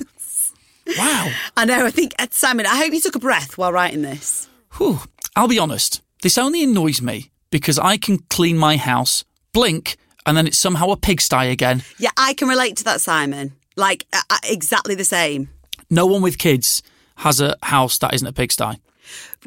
Wow. 0.98 1.30
I 1.56 1.66
know. 1.66 1.86
I 1.86 1.92
think, 1.92 2.16
uh, 2.18 2.26
Simon, 2.32 2.66
I 2.66 2.78
hope 2.78 2.94
you 2.94 3.02
took 3.02 3.16
a 3.16 3.20
breath 3.20 3.60
while 3.60 3.72
writing 3.72 4.02
this. 4.02 4.50
Whew. 4.78 5.02
I'll 5.36 5.48
be 5.48 5.60
honest, 5.60 6.02
this 6.24 6.40
only 6.40 6.64
annoys 6.64 7.00
me 7.00 7.30
because 7.52 7.78
I 7.78 7.98
can 7.98 8.18
clean 8.32 8.58
my 8.58 8.78
house, 8.78 9.24
blink, 9.54 9.98
and 10.26 10.38
then 10.38 10.48
it's 10.48 10.58
somehow 10.58 10.90
a 10.92 10.98
pigsty 10.98 11.52
again. 11.52 11.84
Yeah, 11.98 12.12
I 12.18 12.34
can 12.34 12.48
relate 12.48 12.78
to 12.78 12.84
that, 12.86 13.02
Simon. 13.02 13.54
Like, 13.76 14.06
uh, 14.14 14.22
uh, 14.30 14.38
exactly 14.44 14.96
the 14.96 15.04
same. 15.04 15.50
No 15.90 16.06
one 16.06 16.22
with 16.22 16.38
kids 16.38 16.84
has 17.18 17.42
a 17.42 17.56
house 17.64 17.98
that 18.00 18.14
isn't 18.14 18.28
a 18.28 18.34
pigsty. 18.34 18.80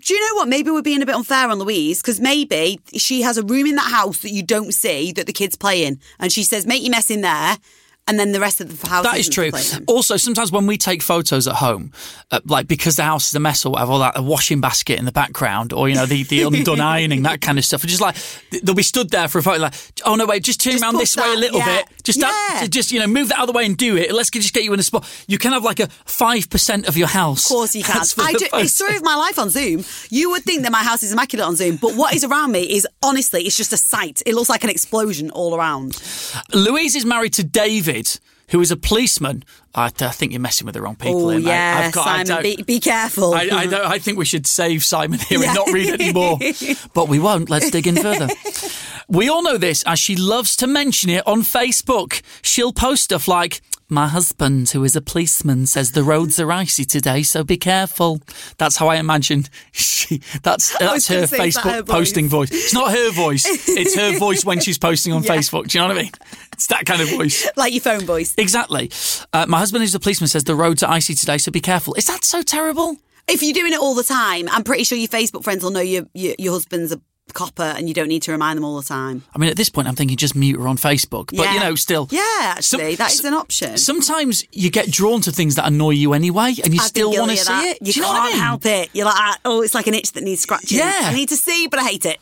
Do 0.03 0.15
you 0.15 0.21
know 0.21 0.37
what? 0.37 0.49
Maybe 0.49 0.71
we're 0.71 0.83
being 0.83 1.03
a 1.03 1.07
bit 1.07 1.15
unfair 1.15 1.49
on 1.49 1.59
Louise 1.59 2.03
because 2.03 2.21
maybe 2.21 2.81
she 2.95 3.23
has 3.23 3.39
a 3.39 3.43
room 3.43 3.67
in 3.67 3.77
that 3.77 3.91
house 3.91 4.19
that 4.21 4.31
you 4.31 4.43
don't 4.43 4.73
see 4.73 5.13
that 5.13 5.27
the 5.27 5.33
kids 5.33 5.57
play 5.57 5.85
in, 5.85 6.01
and 6.19 6.33
she 6.33 6.43
says, 6.43 6.67
"Make 6.67 6.83
your 6.83 6.91
mess 6.91 7.11
in 7.11 7.21
there," 7.21 7.59
and 8.07 8.19
then 8.19 8.33
the 8.33 8.41
rest 8.41 8.61
of 8.61 8.81
the 8.81 8.89
house. 8.89 9.05
That 9.05 9.33
true. 9.33 9.51
Also, 9.87 10.17
sometimes 10.17 10.53
when 10.53 10.67
we 10.67 10.77
take 10.77 11.01
photos 11.01 11.49
at 11.49 11.57
home, 11.57 11.93
uh, 12.31 12.41
like 12.45 12.69
because 12.69 12.97
the 12.97 13.03
house 13.03 13.29
is 13.29 13.35
a 13.35 13.41
mess 13.41 13.65
or 13.65 13.73
whatever, 13.73 13.93
or 13.93 13.99
that 14.01 14.19
a 14.19 14.23
washing 14.23 14.61
basket 14.61 14.99
in 14.99 15.07
the 15.07 15.13
background, 15.13 15.73
or 15.73 15.89
you 15.89 15.95
know 15.95 16.05
the, 16.05 16.23
the 16.25 16.43
undone 16.47 16.81
ironing, 16.81 17.23
that 17.23 17.41
kind 17.41 17.59
of 17.59 17.65
stuff, 17.65 17.83
and 17.83 17.89
just 17.89 18.03
like 18.03 18.17
they'll 18.63 18.75
be 18.75 18.83
stood 18.83 19.11
there 19.11 19.29
for 19.29 19.39
a 19.39 19.43
photo, 19.43 19.61
like, 19.63 19.75
oh 20.05 20.17
no, 20.17 20.27
wait, 20.27 20.43
just 20.43 20.61
turn 20.61 20.73
Just 20.73 20.85
around 20.85 20.97
this 20.97 21.17
way 21.17 21.33
a 21.33 21.37
little 21.37 21.59
yeah. 21.59 21.79
bit, 21.79 21.89
just 22.03 22.21
that, 22.21 22.67
just 22.71 22.93
you 22.93 23.01
know 23.01 23.07
move 23.07 23.29
that 23.29 23.39
out 23.39 23.45
of 23.45 23.47
the 23.49 23.57
way 23.57 23.65
and 23.65 23.77
do 23.77 23.97
it. 23.97 24.13
Let's 24.13 24.31
just 24.31 24.53
get 24.53 24.65
you 24.65 24.73
in 24.75 24.81
a 24.81 24.83
spot. 24.83 25.09
You 25.27 25.39
can 25.39 25.53
have 25.53 25.65
like 25.65 25.81
a 25.81 25.89
five 26.05 26.51
percent 26.51 26.87
of 26.87 26.97
your 26.97 27.09
house. 27.09 27.47
Of 27.47 27.49
course 27.49 27.75
you 27.75 27.85
can. 27.85 28.03
I 28.19 28.33
do, 28.33 28.39
photo. 28.47 28.59
it's 28.59 28.75
story 28.75 28.97
of 28.97 29.03
my 29.03 29.17
life 29.17 29.39
on 29.39 29.49
Zoom. 29.49 29.85
You 30.11 30.31
would 30.31 30.43
think 30.43 30.63
that 30.65 30.73
my 30.73 30.83
house 30.83 31.03
is 31.03 31.13
immaculate 31.13 31.47
on 31.47 31.57
Zoom, 31.57 31.77
but 31.77 31.95
what 31.95 32.15
is 32.15 32.23
around 32.23 32.53
me 32.53 32.63
is 32.63 32.87
honestly, 33.03 33.45
it's 33.45 33.57
just 33.57 33.73
a 33.73 33.79
sight. 33.79 34.23
It 34.27 34.35
looks 34.35 34.51
like 34.51 34.63
an 34.63 34.71
explosion 34.71 35.31
all 35.31 35.55
around. 35.55 35.95
Louise 36.53 36.95
is 36.97 37.05
married 37.05 37.33
to 37.35 37.45
David, 37.45 38.19
who 38.51 38.61
is 38.61 38.71
a 38.71 38.77
policeman. 38.77 39.45
I, 39.75 39.87
I 39.87 39.91
think 39.91 40.33
you're 40.33 40.41
messing 40.41 40.65
with 40.67 40.75
the 40.75 40.83
wrong 40.83 40.97
people 40.97 41.27
Oh 41.27 41.31
here, 41.31 41.41
yeah, 41.41 41.83
I've 41.87 41.93
got- 41.93 42.27
Simon, 42.27 42.43
be, 42.43 42.63
be 42.63 42.81
careful. 42.81 43.35
I, 43.35 43.49
I, 43.53 43.67
don't, 43.67 43.87
I 43.87 43.99
think 43.99 44.19
we 44.19 44.25
should 44.25 44.47
save 44.47 44.85
Simon 44.85 45.19
here 45.19 45.41
Yeah. 45.41 45.47
and 45.47 45.55
not 45.55 45.73
read 45.73 46.01
anymore. 46.01 46.39
But 46.95 47.09
we 47.09 47.19
won't. 47.19 47.51
Let's 47.51 47.71
dig 47.71 47.87
in 47.87 47.97
further. 47.97 48.29
We 49.09 49.29
all 49.29 49.43
know 49.43 49.59
this 49.59 49.83
as 49.85 49.99
she 49.99 50.17
loves 50.17 50.57
to 50.57 50.67
mention 50.67 51.11
it 51.11 51.27
on 51.27 51.43
Facebook. 51.43 52.23
She'll 52.43 52.73
post 52.73 53.05
stuff 53.05 53.27
like, 53.29 53.61
my 53.89 54.09
husband, 54.09 54.71
who 54.71 54.83
is 54.85 54.97
a 54.97 55.01
policeman, 55.03 55.67
says 55.67 55.93
the 55.93 56.03
roads 56.03 56.41
are 56.41 56.51
icy 56.51 56.85
today, 56.85 57.23
so 57.23 57.45
be 57.45 57.57
careful. 57.57 58.21
That's 58.59 58.77
how 58.77 58.89
I 58.89 58.97
imagine 58.97 59.45
she. 59.73 60.21
That's 60.43 60.77
that's 60.79 61.09
her 61.09 61.27
say, 61.27 61.49
is 61.49 61.55
that 61.55 61.65
Facebook 61.65 61.71
her 61.73 61.83
voice? 61.83 61.95
posting 61.95 62.29
voice. 62.29 62.51
It's 62.51 62.75
not 62.75 62.93
her 62.93 63.11
voice. 63.13 63.45
It's 63.69 63.95
her 63.97 64.19
voice 64.19 64.45
when 64.45 64.61
she's 64.61 64.79
posting 64.79 65.13
on 65.13 65.23
Yeah. 65.25 65.37
Facebook. 65.37 65.69
Do 65.69 65.79
you 65.79 65.83
know 65.83 65.89
what 65.89 65.99
I 65.99 66.03
mean? 66.03 66.13
It's 66.53 66.67
that 66.69 66.87
kind 66.87 67.01
of 67.03 67.09
voice. 67.11 67.49
like 67.57 67.73
your 67.73 67.81
phone 67.83 68.05
voice. 68.05 68.35
Exactly. 68.39 68.91
Uh, 69.33 69.47
my 69.49 69.59
husband, 69.59 69.83
who's 69.83 69.95
a 69.95 70.01
policeman, 70.01 70.29
says 70.29 70.45
the 70.45 70.55
roads 70.55 70.83
are 70.83 70.91
icy 70.91 71.15
today, 71.15 71.39
so 71.39 71.51
be 71.53 71.61
careful. 71.61 71.95
Is 71.95 72.07
that 72.07 72.25
so 72.25 72.43
terrible? 72.43 72.97
If 73.27 73.43
you're 73.43 73.55
doing 73.55 73.73
it 73.73 73.81
all 73.81 73.95
the 73.95 74.03
time, 74.05 74.49
I'm 74.51 74.65
pretty 74.65 74.85
sure 74.85 74.99
your 74.99 75.09
Facebook 75.09 75.45
friends 75.45 75.63
will 75.65 75.71
know 75.71 75.81
your 75.81 76.05
your, 76.15 76.35
your 76.39 76.53
husband's 76.53 76.93
a 76.93 77.01
copper 77.33 77.63
and 77.63 77.89
you 77.89 77.95
don't 77.95 78.09
need 78.09 78.23
to 78.23 78.33
remind 78.33 78.57
them 78.57 78.65
all 78.65 78.77
the 78.77 78.87
time. 78.87 79.23
I 79.35 79.39
mean, 79.39 79.51
at 79.51 79.57
this 79.57 79.69
point, 79.69 79.89
I'm 79.89 79.95
thinking 79.95 80.17
just 80.17 80.37
mute 80.37 80.59
her 80.61 80.69
on 80.69 80.77
Facebook. 80.77 81.35
But, 81.37 81.53
you 81.53 81.61
know, 81.61 81.75
still. 81.75 82.09
Yeah, 82.11 82.61
Some- 82.61 82.81
actually, 82.81 82.97
that 82.97 83.13
is 83.13 83.25
an 83.25 83.35
option. 83.35 83.79
Sometimes 83.79 84.45
you 84.53 84.71
get 84.71 84.91
drawn 84.91 85.21
to 85.23 85.33
things 85.33 85.55
that 85.55 85.67
annoy 85.67 85.91
you 85.91 86.13
anyway, 86.13 86.55
and 86.63 86.75
you 86.75 86.81
I've 86.81 86.87
still 86.87 87.11
want 87.13 87.31
to 87.31 87.37
see 87.37 87.45
that. 87.45 87.65
it. 87.65 87.79
You 87.81 87.93
you 87.95 88.03
can't 88.03 88.19
I 88.19 88.29
mean? 88.29 88.39
help 88.39 88.67
it. 88.67 88.91
You're 88.93 89.07
like, 89.07 89.17
ah, 89.17 89.39
oh, 89.45 89.63
it's 89.63 89.75
like 89.75 89.87
an 89.87 89.95
itch 89.95 90.13
that 90.13 90.23
needs 90.23 90.43
scratching. 90.43 90.79
Yeah. 90.79 91.01
I 91.05 91.15
need 91.15 91.31
to 91.31 91.37
see, 91.37 91.67
but 91.67 91.81
I 91.81 91.85
hate 91.85 92.05
it. 92.05 92.19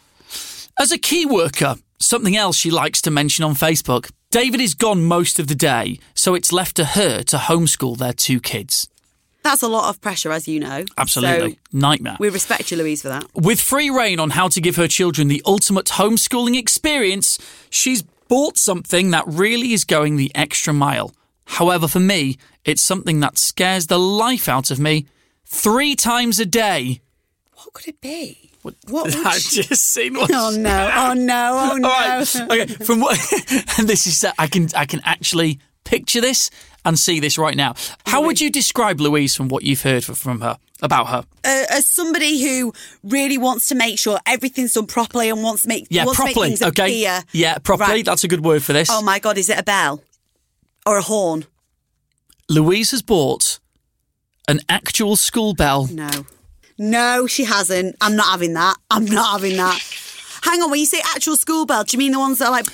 As 0.78 0.92
a 0.92 0.98
key 0.98 1.26
worker, 1.26 1.76
something 1.98 2.36
else 2.36 2.56
she 2.56 2.70
likes 2.70 3.02
to 3.02 3.10
mention 3.10 3.44
on 3.44 3.54
Facebook 3.54 4.10
David 4.30 4.62
is 4.62 4.72
gone 4.74 5.04
most 5.04 5.38
of 5.38 5.46
the 5.46 5.54
day, 5.54 5.98
so 6.14 6.34
it's 6.34 6.52
left 6.54 6.76
to 6.76 6.86
her 6.86 7.22
to 7.24 7.36
homeschool 7.36 7.98
their 7.98 8.14
two 8.14 8.40
kids. 8.40 8.88
That's 9.42 9.62
a 9.62 9.68
lot 9.68 9.88
of 9.88 10.00
pressure, 10.00 10.30
as 10.32 10.46
you 10.46 10.60
know. 10.60 10.84
Absolutely. 10.96 11.52
So 11.52 11.56
Nightmare. 11.72 12.16
we 12.20 12.28
respect 12.28 12.70
you, 12.70 12.76
Louise, 12.76 13.02
for 13.02 13.08
that. 13.08 13.24
With 13.34 13.60
free 13.60 13.90
reign 13.90 14.20
on 14.20 14.30
how 14.30 14.48
to 14.48 14.60
give 14.60 14.76
her 14.76 14.86
children 14.88 15.28
the 15.28 15.42
ultimate 15.44 15.86
homeschooling 15.86 16.56
experience, 16.56 17.38
she's 17.68 18.02
bought 18.28 18.56
something 18.56 19.10
that 19.10 19.24
really 19.26 19.72
is 19.72 19.84
going 19.84 20.16
the 20.16 20.30
extra 20.34 20.72
mile. 20.72 21.12
However, 21.44 21.88
for 21.88 22.00
me, 22.00 22.38
it's 22.64 22.82
something 22.82 23.20
that 23.20 23.36
scares 23.36 23.88
the 23.88 23.98
life 23.98 24.48
out 24.48 24.70
of 24.70 24.78
me 24.78 25.06
three 25.44 25.96
times 25.96 26.38
a 26.38 26.46
day. 26.46 27.00
What 27.54 27.72
could 27.74 27.88
it 27.88 28.00
be? 28.00 28.52
What 28.62 28.74
would 28.88 29.14
I've 29.26 29.40
she- 29.40 29.62
just 29.62 29.82
seen 29.82 30.14
one. 30.18 30.28
Oh, 30.32 30.50
oh 30.54 30.56
no! 30.56 30.90
Oh 30.94 31.14
no! 31.14 31.70
Oh 31.72 31.76
no! 31.76 31.88
All 31.88 31.94
right. 31.94 32.36
Okay. 32.36 32.66
From 32.84 33.00
what? 33.00 33.18
and 33.78 33.88
this 33.88 34.06
is. 34.06 34.22
Uh, 34.22 34.32
I 34.38 34.46
can. 34.46 34.68
I 34.76 34.86
can 34.86 35.00
actually 35.04 35.58
picture 35.84 36.20
this 36.20 36.48
and 36.84 36.98
see 36.98 37.20
this 37.20 37.38
right 37.38 37.56
now. 37.56 37.74
How 38.06 38.22
would 38.22 38.40
you 38.40 38.50
describe 38.50 39.00
Louise 39.00 39.34
from 39.34 39.48
what 39.48 39.62
you've 39.62 39.82
heard 39.82 40.04
from 40.04 40.40
her 40.40 40.58
about 40.82 41.06
her? 41.08 41.24
Uh, 41.44 41.64
as 41.70 41.88
somebody 41.88 42.42
who 42.42 42.72
really 43.04 43.38
wants 43.38 43.68
to 43.68 43.74
make 43.74 43.98
sure 43.98 44.18
everything's 44.26 44.72
done 44.72 44.86
properly 44.86 45.28
and 45.28 45.42
wants 45.42 45.62
to 45.62 45.68
make 45.68 45.86
Yeah, 45.90 46.04
wants 46.04 46.18
to 46.20 46.24
make 46.24 46.34
properly. 46.34 46.48
things 46.56 46.62
Okay. 46.62 46.84
appear. 47.04 47.22
Yeah, 47.32 47.58
properly. 47.58 47.90
Right. 47.92 48.04
That's 48.04 48.24
a 48.24 48.28
good 48.28 48.44
word 48.44 48.62
for 48.64 48.72
this. 48.72 48.88
Oh 48.90 49.02
my 49.02 49.18
god! 49.18 49.38
Is 49.38 49.48
it 49.48 49.58
a 49.58 49.62
bell 49.62 50.02
or 50.84 50.96
a 50.98 51.02
horn? 51.02 51.44
Louise 52.48 52.90
has 52.90 53.02
bought 53.02 53.60
an 54.48 54.60
actual 54.68 55.16
school 55.16 55.54
bell. 55.54 55.86
No, 55.90 56.10
no, 56.78 57.26
she 57.26 57.44
hasn't. 57.44 57.96
I'm 58.00 58.16
not 58.16 58.26
having 58.30 58.54
that. 58.54 58.76
I'm 58.90 59.04
not 59.04 59.32
having 59.32 59.56
that. 59.56 59.80
Hang 60.42 60.60
on, 60.60 60.70
when 60.72 60.80
you 60.80 60.86
say 60.86 61.00
actual 61.14 61.36
school 61.36 61.64
bell, 61.66 61.84
do 61.84 61.94
you 61.96 61.98
mean 62.00 62.10
the 62.10 62.18
ones 62.18 62.38
that 62.38 62.46
are 62.46 62.50
like? 62.50 62.66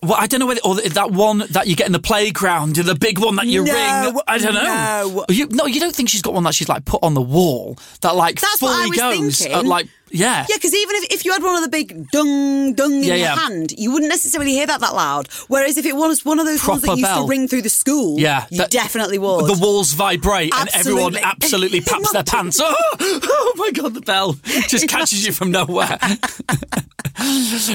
Well, 0.00 0.14
I 0.16 0.28
don't 0.28 0.38
know 0.38 0.46
whether 0.46 0.60
or 0.64 0.76
that 0.76 1.10
one 1.10 1.42
that 1.50 1.66
you 1.66 1.74
get 1.74 1.86
in 1.86 1.92
the 1.92 1.98
playground, 1.98 2.76
the 2.76 2.94
big 2.94 3.18
one 3.18 3.34
that 3.34 3.46
you 3.46 3.64
No, 3.64 3.72
ring. 3.72 4.20
I 4.28 4.38
don't 4.38 4.54
know. 4.54 4.62
no. 4.62 5.24
You, 5.28 5.48
no, 5.50 5.66
you 5.66 5.80
don't 5.80 5.94
think 5.94 6.08
she's 6.08 6.22
got 6.22 6.34
one 6.34 6.44
that 6.44 6.54
she's 6.54 6.68
like 6.68 6.84
put 6.84 7.02
on 7.02 7.14
the 7.14 7.20
wall 7.20 7.76
that 8.02 8.14
like 8.14 8.40
That's 8.40 8.58
fully 8.60 8.90
goes 8.90 9.44
uh, 9.44 9.58
at, 9.58 9.66
like 9.66 9.88
yeah. 10.10 10.46
Yeah, 10.48 10.56
because 10.56 10.74
even 10.74 10.96
if, 10.96 11.04
if 11.12 11.24
you 11.24 11.32
had 11.32 11.42
one 11.42 11.56
of 11.56 11.62
the 11.62 11.68
big 11.68 12.10
dung 12.10 12.74
dung 12.74 12.92
in 12.94 13.02
Yeah, 13.04 13.14
your 13.14 13.28
hand, 13.28 13.72
you 13.76 13.90
wouldn't 13.92 14.08
necessarily 14.10 14.52
hear 14.52 14.66
that 14.66 14.80
that 14.80 14.94
loud. 14.94 15.28
Whereas 15.48 15.76
if 15.76 15.86
it 15.86 15.94
was 15.96 16.24
one 16.24 16.38
of 16.38 16.46
those 16.46 16.66
ones 16.66 16.82
that 16.82 16.90
used 16.96 17.02
bell. 17.02 17.24
to 17.24 17.28
ring 17.28 17.48
through 17.48 17.62
the 17.62 17.68
school, 17.70 18.18
Yeah, 18.18 18.46
you 18.50 18.58
that- 18.58 18.70
definitely 18.70 19.18
would. 19.18 19.46
The 19.46 19.58
walls 19.60 19.92
vibrate 19.92 20.52
and 20.54 20.68
everyone 20.74 21.16
Absolutely. 21.16 21.20
absolutely 21.22 21.80
paps 21.92 22.12
their 22.12 22.24
pants. 22.24 22.58
Oh, 22.60 22.74
oh 23.00 23.52
my 23.56 23.70
god, 23.72 23.94
the 23.94 24.00
bell 24.00 24.34
just 24.68 24.88
catches 24.96 25.26
you 25.26 25.32
from 25.32 25.50
nowhere. 25.50 25.98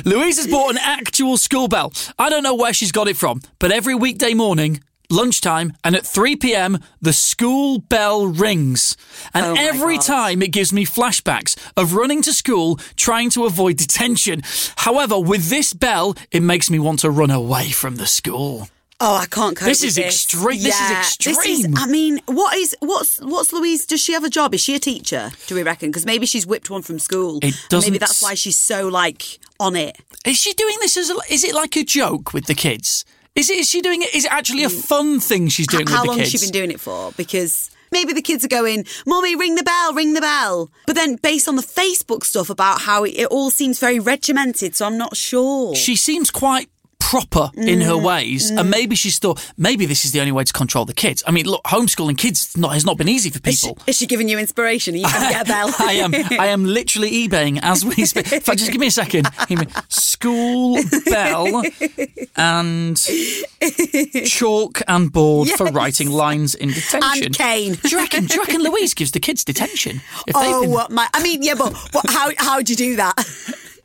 Louise 0.05 0.37
has 0.37 0.47
bought 0.47 0.71
an 0.71 0.77
actual 0.81 1.37
school 1.37 1.67
bell. 1.67 1.91
I 2.17 2.29
don't 2.29 2.43
know 2.43 2.55
where 2.55 2.73
she's 2.73 2.91
got 2.91 3.07
it 3.07 3.17
from, 3.17 3.41
but 3.59 3.71
every 3.71 3.95
weekday 3.95 4.33
morning, 4.33 4.81
lunchtime, 5.13 5.73
and 5.83 5.95
at 5.95 6.05
3 6.05 6.35
pm, 6.35 6.79
the 7.01 7.13
school 7.13 7.79
bell 7.79 8.25
rings. 8.27 8.97
And 9.33 9.45
Oh 9.45 9.55
every 9.57 9.95
God. 9.97 10.05
time 10.05 10.41
it 10.41 10.51
gives 10.51 10.73
me 10.73 10.85
flashbacks 10.85 11.55
of 11.77 11.93
running 11.93 12.21
to 12.23 12.33
school 12.33 12.77
trying 12.95 13.29
to 13.31 13.45
avoid 13.45 13.77
detention. 13.77 14.41
However, 14.77 15.19
with 15.19 15.49
this 15.49 15.73
bell, 15.73 16.15
it 16.31 16.41
makes 16.41 16.69
me 16.69 16.79
want 16.79 16.99
to 16.99 17.09
run 17.11 17.31
away 17.31 17.69
from 17.71 17.95
the 17.97 18.07
school. 18.07 18.67
oh, 18.99 19.15
I 19.15 19.25
can't 19.25 19.57
cope. 19.57 19.67
This 19.67 19.81
with 19.81 19.89
is 19.89 19.95
this. 19.95 20.05
extreme- 20.05 20.63
this 20.63 20.75
is 20.75 20.89
Yeah, 20.89 20.99
extreme. 21.01 21.75
I 21.77 21.87
mean, 21.87 22.21
what 22.25 22.55
is 22.55 22.73
what's 22.79 23.17
what's 23.19 23.51
Louise? 23.51 23.85
Does 23.85 23.99
she 24.01 24.13
have 24.13 24.23
a 24.23 24.29
job? 24.29 24.53
Is 24.53 24.61
she 24.61 24.75
a 24.75 24.79
teacher? 24.79 25.31
Do 25.47 25.55
we 25.55 25.63
reckon? 25.63 25.89
Because 25.89 26.05
maybe 26.05 26.25
she's 26.25 26.45
whipped 26.47 26.69
one 26.69 26.83
from 26.83 26.99
school. 26.99 27.39
It 27.41 27.53
doesn't 27.69 27.91
Maybe 27.91 27.97
that's 27.99 28.21
why 28.21 28.33
she's 28.35 28.57
so 28.57 28.87
like 28.87 29.39
on 29.59 29.75
it. 29.75 29.97
Is 30.25 30.37
she 30.37 30.53
doing 30.53 30.77
this 30.79 30.95
as 30.95 31.09
a, 31.09 31.15
is 31.29 31.43
it 31.43 31.53
like 31.53 31.75
a 31.75 31.83
joke 31.83 32.33
with 32.33 32.45
the 32.45 32.55
kids? 32.55 33.03
Is 33.35 33.49
it 33.49 33.57
is 33.57 33.69
she 33.69 33.81
doing 33.81 34.01
it 34.03 34.13
is 34.13 34.25
it 34.25 34.31
actually 34.31 34.63
a 34.63 34.69
mm. 34.69 34.85
fun 34.85 35.19
thing 35.19 35.47
she's 35.47 35.67
doing 35.67 35.87
How 35.87 36.01
with 36.01 36.09
long 36.09 36.19
has 36.19 36.29
she 36.29 36.37
been 36.37 36.51
doing 36.51 36.71
it 36.71 36.79
for? 36.79 37.11
Because 37.17 37.71
maybe 37.91 38.13
the 38.13 38.21
kids 38.21 38.45
are 38.45 38.49
going, 38.49 38.85
"Mommy, 39.07 39.35
ring 39.35 39.55
the 39.55 39.63
bell, 39.63 39.93
ring 39.93 40.13
the 40.13 40.21
bell." 40.21 40.69
But 40.85 40.95
then, 40.95 41.15
based 41.15 41.47
on 41.47 41.55
the 41.55 41.63
Facebook 41.63 42.23
stuff 42.23 42.51
about 42.51 42.81
how 42.81 43.03
it, 43.03 43.15
it 43.17 43.27
all 43.27 43.49
seems 43.49 43.79
very 43.79 43.99
regimented, 43.99 44.75
so 44.75 44.85
I'm 44.85 44.99
not 44.99 45.17
sure. 45.17 45.75
she 45.75 45.95
seems 45.95 46.29
quite 46.29 46.69
proper 47.13 47.51
in 47.55 47.81
her 47.81 47.93
Mm, 47.93 48.03
ways, 48.03 48.49
and 48.49 48.69
maybe 48.71 48.95
she's 48.95 49.19
thought 49.19 49.37
maybe 49.57 49.85
this 49.85 50.03
is 50.05 50.11
the 50.13 50.19
only 50.19 50.31
way 50.31 50.43
to 50.43 50.53
control 50.53 50.85
the 50.85 50.93
kids. 51.05 51.21
I 51.27 51.31
mean, 51.31 51.45
look, 51.45 51.63
homeschooling 51.65 52.17
kids 52.17 52.57
not, 52.57 52.73
has 52.73 52.85
not 52.85 52.97
been 52.97 53.07
easy 53.07 53.29
for 53.29 53.39
Is 53.47 53.59
she, 53.59 53.67
people. 53.67 53.83
is 53.85 53.95
she 53.97 54.07
giving 54.07 54.27
you 54.29 54.39
inspiration? 54.39 54.95
Are 54.95 54.97
you 54.97 55.03
going 55.13 55.27
to 55.27 55.33
get 55.37 55.45
a 55.47 55.49
bell? 55.55 55.69
I 55.79 55.93
am 56.05 56.11
I 56.39 56.47
am 56.47 56.65
literally 56.65 57.11
eBaying 57.27 57.59
as 57.61 57.85
we 57.85 58.05
speak. 58.05 58.31
In 58.33 58.41
fact, 58.41 58.57
just 58.59 58.71
give 58.71 58.81
me 58.81 58.87
a 58.87 58.91
second. 59.03 59.27
School 59.89 60.79
bell 61.05 61.61
and 62.35 62.97
chalk 64.25 64.81
and 64.87 65.11
board 65.11 65.49
for 65.49 65.65
writing 65.67 66.09
lines 66.09 66.55
in 66.55 66.69
detention. 66.69 67.25
And 67.25 67.35
cane. 67.37 67.73
Do 67.75 67.89
you 67.89 67.97
reckon? 67.97 68.25
Do 68.25 68.35
you 68.35 68.41
reckon 68.41 68.61
Louise 68.63 68.93
gives 68.93 69.11
the 69.11 69.19
kids 69.19 69.43
detention? 69.43 70.01
If 70.27 70.35
Oh 70.35 70.61
been- 70.61 70.71
what 70.71 70.91
my! 70.91 71.07
I 71.13 71.21
mean, 71.21 71.43
yeah, 71.43 71.55
but 71.55 71.73
what, 71.93 72.09
how 72.09 72.31
how 72.37 72.61
do 72.61 72.71
you 72.73 72.77
do 72.77 72.95
that? 72.97 73.13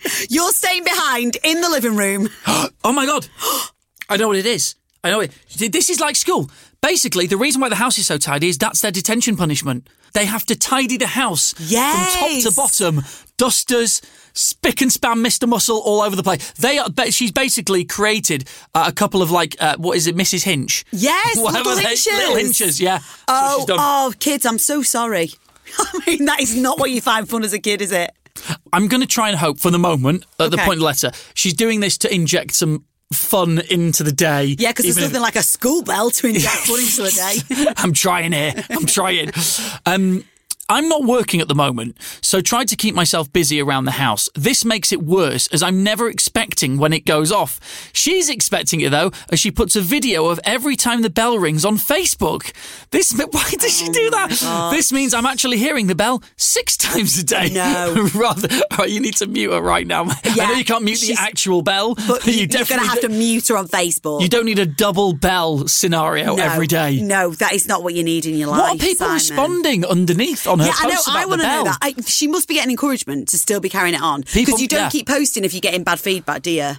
You're 0.29 0.53
staying 0.53 0.85
behind 0.85 1.37
in 1.45 1.61
the 1.61 1.69
living 1.69 1.97
room. 1.97 2.29
Oh 2.85 2.93
my 2.93 3.07
god! 3.07 3.29
I 4.09 4.17
know 4.17 4.29
what 4.29 4.37
it 4.37 4.47
is. 4.47 4.75
I 5.05 5.11
know 5.11 5.21
it. 5.21 5.33
This 5.59 5.91
is 5.91 6.01
like 6.01 6.17
school. 6.17 6.51
Basically, 6.81 7.27
the 7.27 7.37
reason 7.37 7.61
why 7.61 7.69
the 7.69 7.75
house 7.75 7.99
is 7.99 8.07
so 8.07 8.19
tidy 8.19 8.49
is 8.49 8.57
that's 8.57 8.81
their 8.81 8.91
detention 8.91 9.37
punishment. 9.37 9.89
They 10.15 10.25
have 10.25 10.47
to 10.47 10.57
tidy 10.57 10.97
the 10.97 11.07
house 11.07 11.53
from 11.53 11.67
top 11.67 12.43
to 12.43 12.53
bottom. 12.57 13.03
Dusters, 13.37 14.01
spick 14.33 14.81
and 14.81 14.91
span, 14.93 15.19
Mr. 15.19 15.49
Muscle, 15.49 15.79
all 15.79 16.01
over 16.01 16.17
the 16.17 16.23
place. 16.23 16.51
They 16.53 16.79
are. 16.79 16.89
She's 17.11 17.33
basically 17.33 17.85
created 17.85 18.49
uh, 18.75 18.87
a 18.89 18.93
couple 18.93 19.23
of 19.23 19.31
like, 19.31 19.57
uh, 19.61 19.77
what 19.77 19.97
is 19.97 20.07
it, 20.07 20.17
Mrs. 20.17 20.45
Hinch? 20.45 20.85
Yes, 20.93 21.37
Whatever 21.41 21.71
little 21.71 21.89
hinches. 21.89 22.07
Little 22.07 22.37
hinches, 22.37 22.81
yeah. 22.81 23.01
Oh, 23.29 23.67
oh, 23.69 24.13
kids, 24.19 24.47
I'm 24.47 24.59
so 24.59 24.83
sorry. 24.83 25.31
I 25.79 26.01
mean, 26.07 26.25
that 26.25 26.41
is 26.41 26.57
not 26.57 26.79
what 26.79 26.91
you 26.91 27.01
find 27.01 27.29
fun 27.29 27.45
as 27.45 27.53
a 27.53 27.59
kid, 27.59 27.83
is 27.83 27.93
it? 27.93 28.11
I'm 28.73 28.89
going 28.89 29.01
to 29.01 29.07
try 29.07 29.29
and 29.29 29.39
hope 29.39 29.59
for 29.61 29.71
the 29.71 29.79
moment, 29.79 30.25
at 30.39 30.51
the 30.51 30.59
point 30.59 30.75
of 30.75 30.79
the 30.81 30.85
letter, 30.85 31.11
she's 31.35 31.55
doing 31.55 31.81
this 31.81 31.99
to 31.99 32.15
inject 32.15 32.55
some 32.55 32.85
fun 33.13 33.59
into 33.71 34.03
the 34.03 34.13
day. 34.13 34.57
Yeah, 34.59 34.71
because 34.71 34.85
there's 34.85 34.97
even 34.99 35.05
if- 35.05 35.13
nothing 35.13 35.23
like 35.23 35.37
a 35.37 35.43
school 35.43 35.83
bell 35.83 36.11
to 36.11 36.27
inject 36.27 36.47
fun 36.67 36.81
into 36.81 37.05
a 37.05 37.11
day. 37.11 37.73
I'm 37.77 37.93
trying 37.93 38.33
here. 38.33 38.53
I'm 38.71 38.87
trying. 38.87 39.31
Um, 39.87 40.25
I'm 40.71 40.87
not 40.87 41.05
working 41.05 41.41
at 41.41 41.49
the 41.49 41.55
moment, 41.55 41.97
so 42.21 42.43
tried 42.43 42.69
to 42.69 42.77
keep 42.77 42.95
myself 42.95 43.33
busy 43.33 43.59
around 43.59 43.87
the 43.87 43.93
house. 43.93 44.29
This 44.35 44.67
makes 44.67 44.93
it 44.93 45.03
worse 45.03 45.47
as 45.47 45.63
I'm 45.63 45.83
never 45.83 46.11
expecting 46.11 46.77
when 46.77 46.93
it 46.93 47.07
goes 47.07 47.33
off. 47.33 47.59
She's 47.95 48.29
expecting 48.29 48.83
it 48.83 48.91
though, 48.91 49.11
as 49.33 49.41
she 49.41 49.51
puts 49.51 49.77
a 49.77 49.81
video 49.81 50.27
of 50.27 50.39
every 50.45 50.77
time 50.77 51.01
the 51.01 51.09
bell 51.09 51.39
rings 51.39 51.65
on 51.65 51.79
Facebook. 51.79 52.53
This 52.91 53.19
why 53.31 53.51
does 53.59 53.79
she 53.79 53.89
do 53.89 54.11
oh 54.13 54.29
that? 54.29 54.71
This 54.71 54.93
means 54.93 55.15
I'm 55.15 55.25
actually 55.25 55.57
hearing 55.57 55.87
the 55.87 55.95
bell 55.95 56.23
six 56.37 56.77
times 56.89 57.17
a 57.19 57.25
day. 57.25 57.49
No. 57.49 58.07
rather. 58.15 58.49
Right, 58.79 58.91
you 58.91 59.01
need 59.01 59.17
to 59.17 59.27
mute 59.27 59.53
her 59.53 59.63
right 59.63 59.87
now. 59.87 60.05
I 60.23 60.35
know 60.37 60.53
you 60.53 60.67
can't 60.67 60.85
mute 60.85 61.01
the 61.01 61.17
actual 61.19 61.63
bell, 61.63 61.95
But 61.95 62.27
you 62.27 62.45
are 62.45 62.65
going 62.65 62.81
to 62.83 62.87
have 62.87 63.01
to 63.01 63.09
mute 63.09 63.49
her 63.49 63.57
on 63.57 63.69
Facebook. 63.69 64.21
You 64.21 64.29
don't 64.29 64.45
need 64.45 64.59
a 64.59 64.67
double 64.67 65.15
bell 65.15 65.67
scenario 65.67 66.37
no, 66.37 66.43
every 66.43 66.67
day. 66.67 67.01
No, 67.01 67.31
that 67.31 67.55
is 67.55 67.67
not 67.67 67.83
what 67.83 67.95
you 67.95 68.05
need 68.05 68.27
in 68.27 68.35
your 68.35 68.49
life. 68.49 68.61
What 68.61 68.75
are 68.75 68.85
people 68.85 69.07
Simon. 69.07 69.15
responding 69.15 69.85
underneath 69.87 70.47
on 70.47 70.58
her 70.59 70.67
Yeah, 70.67 70.75
I 70.79 70.89
know. 70.89 71.01
I 71.09 71.27
want 71.27 71.41
to 71.41 71.47
know 71.47 71.65
that. 71.65 71.79
I, 71.81 71.95
she 72.07 72.27
must 72.27 72.49
be 72.49 72.55
getting 72.55 72.71
encouragement 72.71 73.29
to 73.29 73.39
still 73.39 73.61
be 73.61 73.69
carrying 73.69 73.95
it 73.95 74.03
on 74.03 74.23
because 74.35 74.61
you 74.61 74.69
don't 74.69 74.85
yeah. 74.85 74.91
keep 74.91 75.07
posting 75.07 75.45
if 75.45 75.55
you're 75.55 75.61
getting 75.61 75.85
bad 75.85 76.01
feedback, 76.01 76.43
do 76.43 76.51
you? 76.51 76.73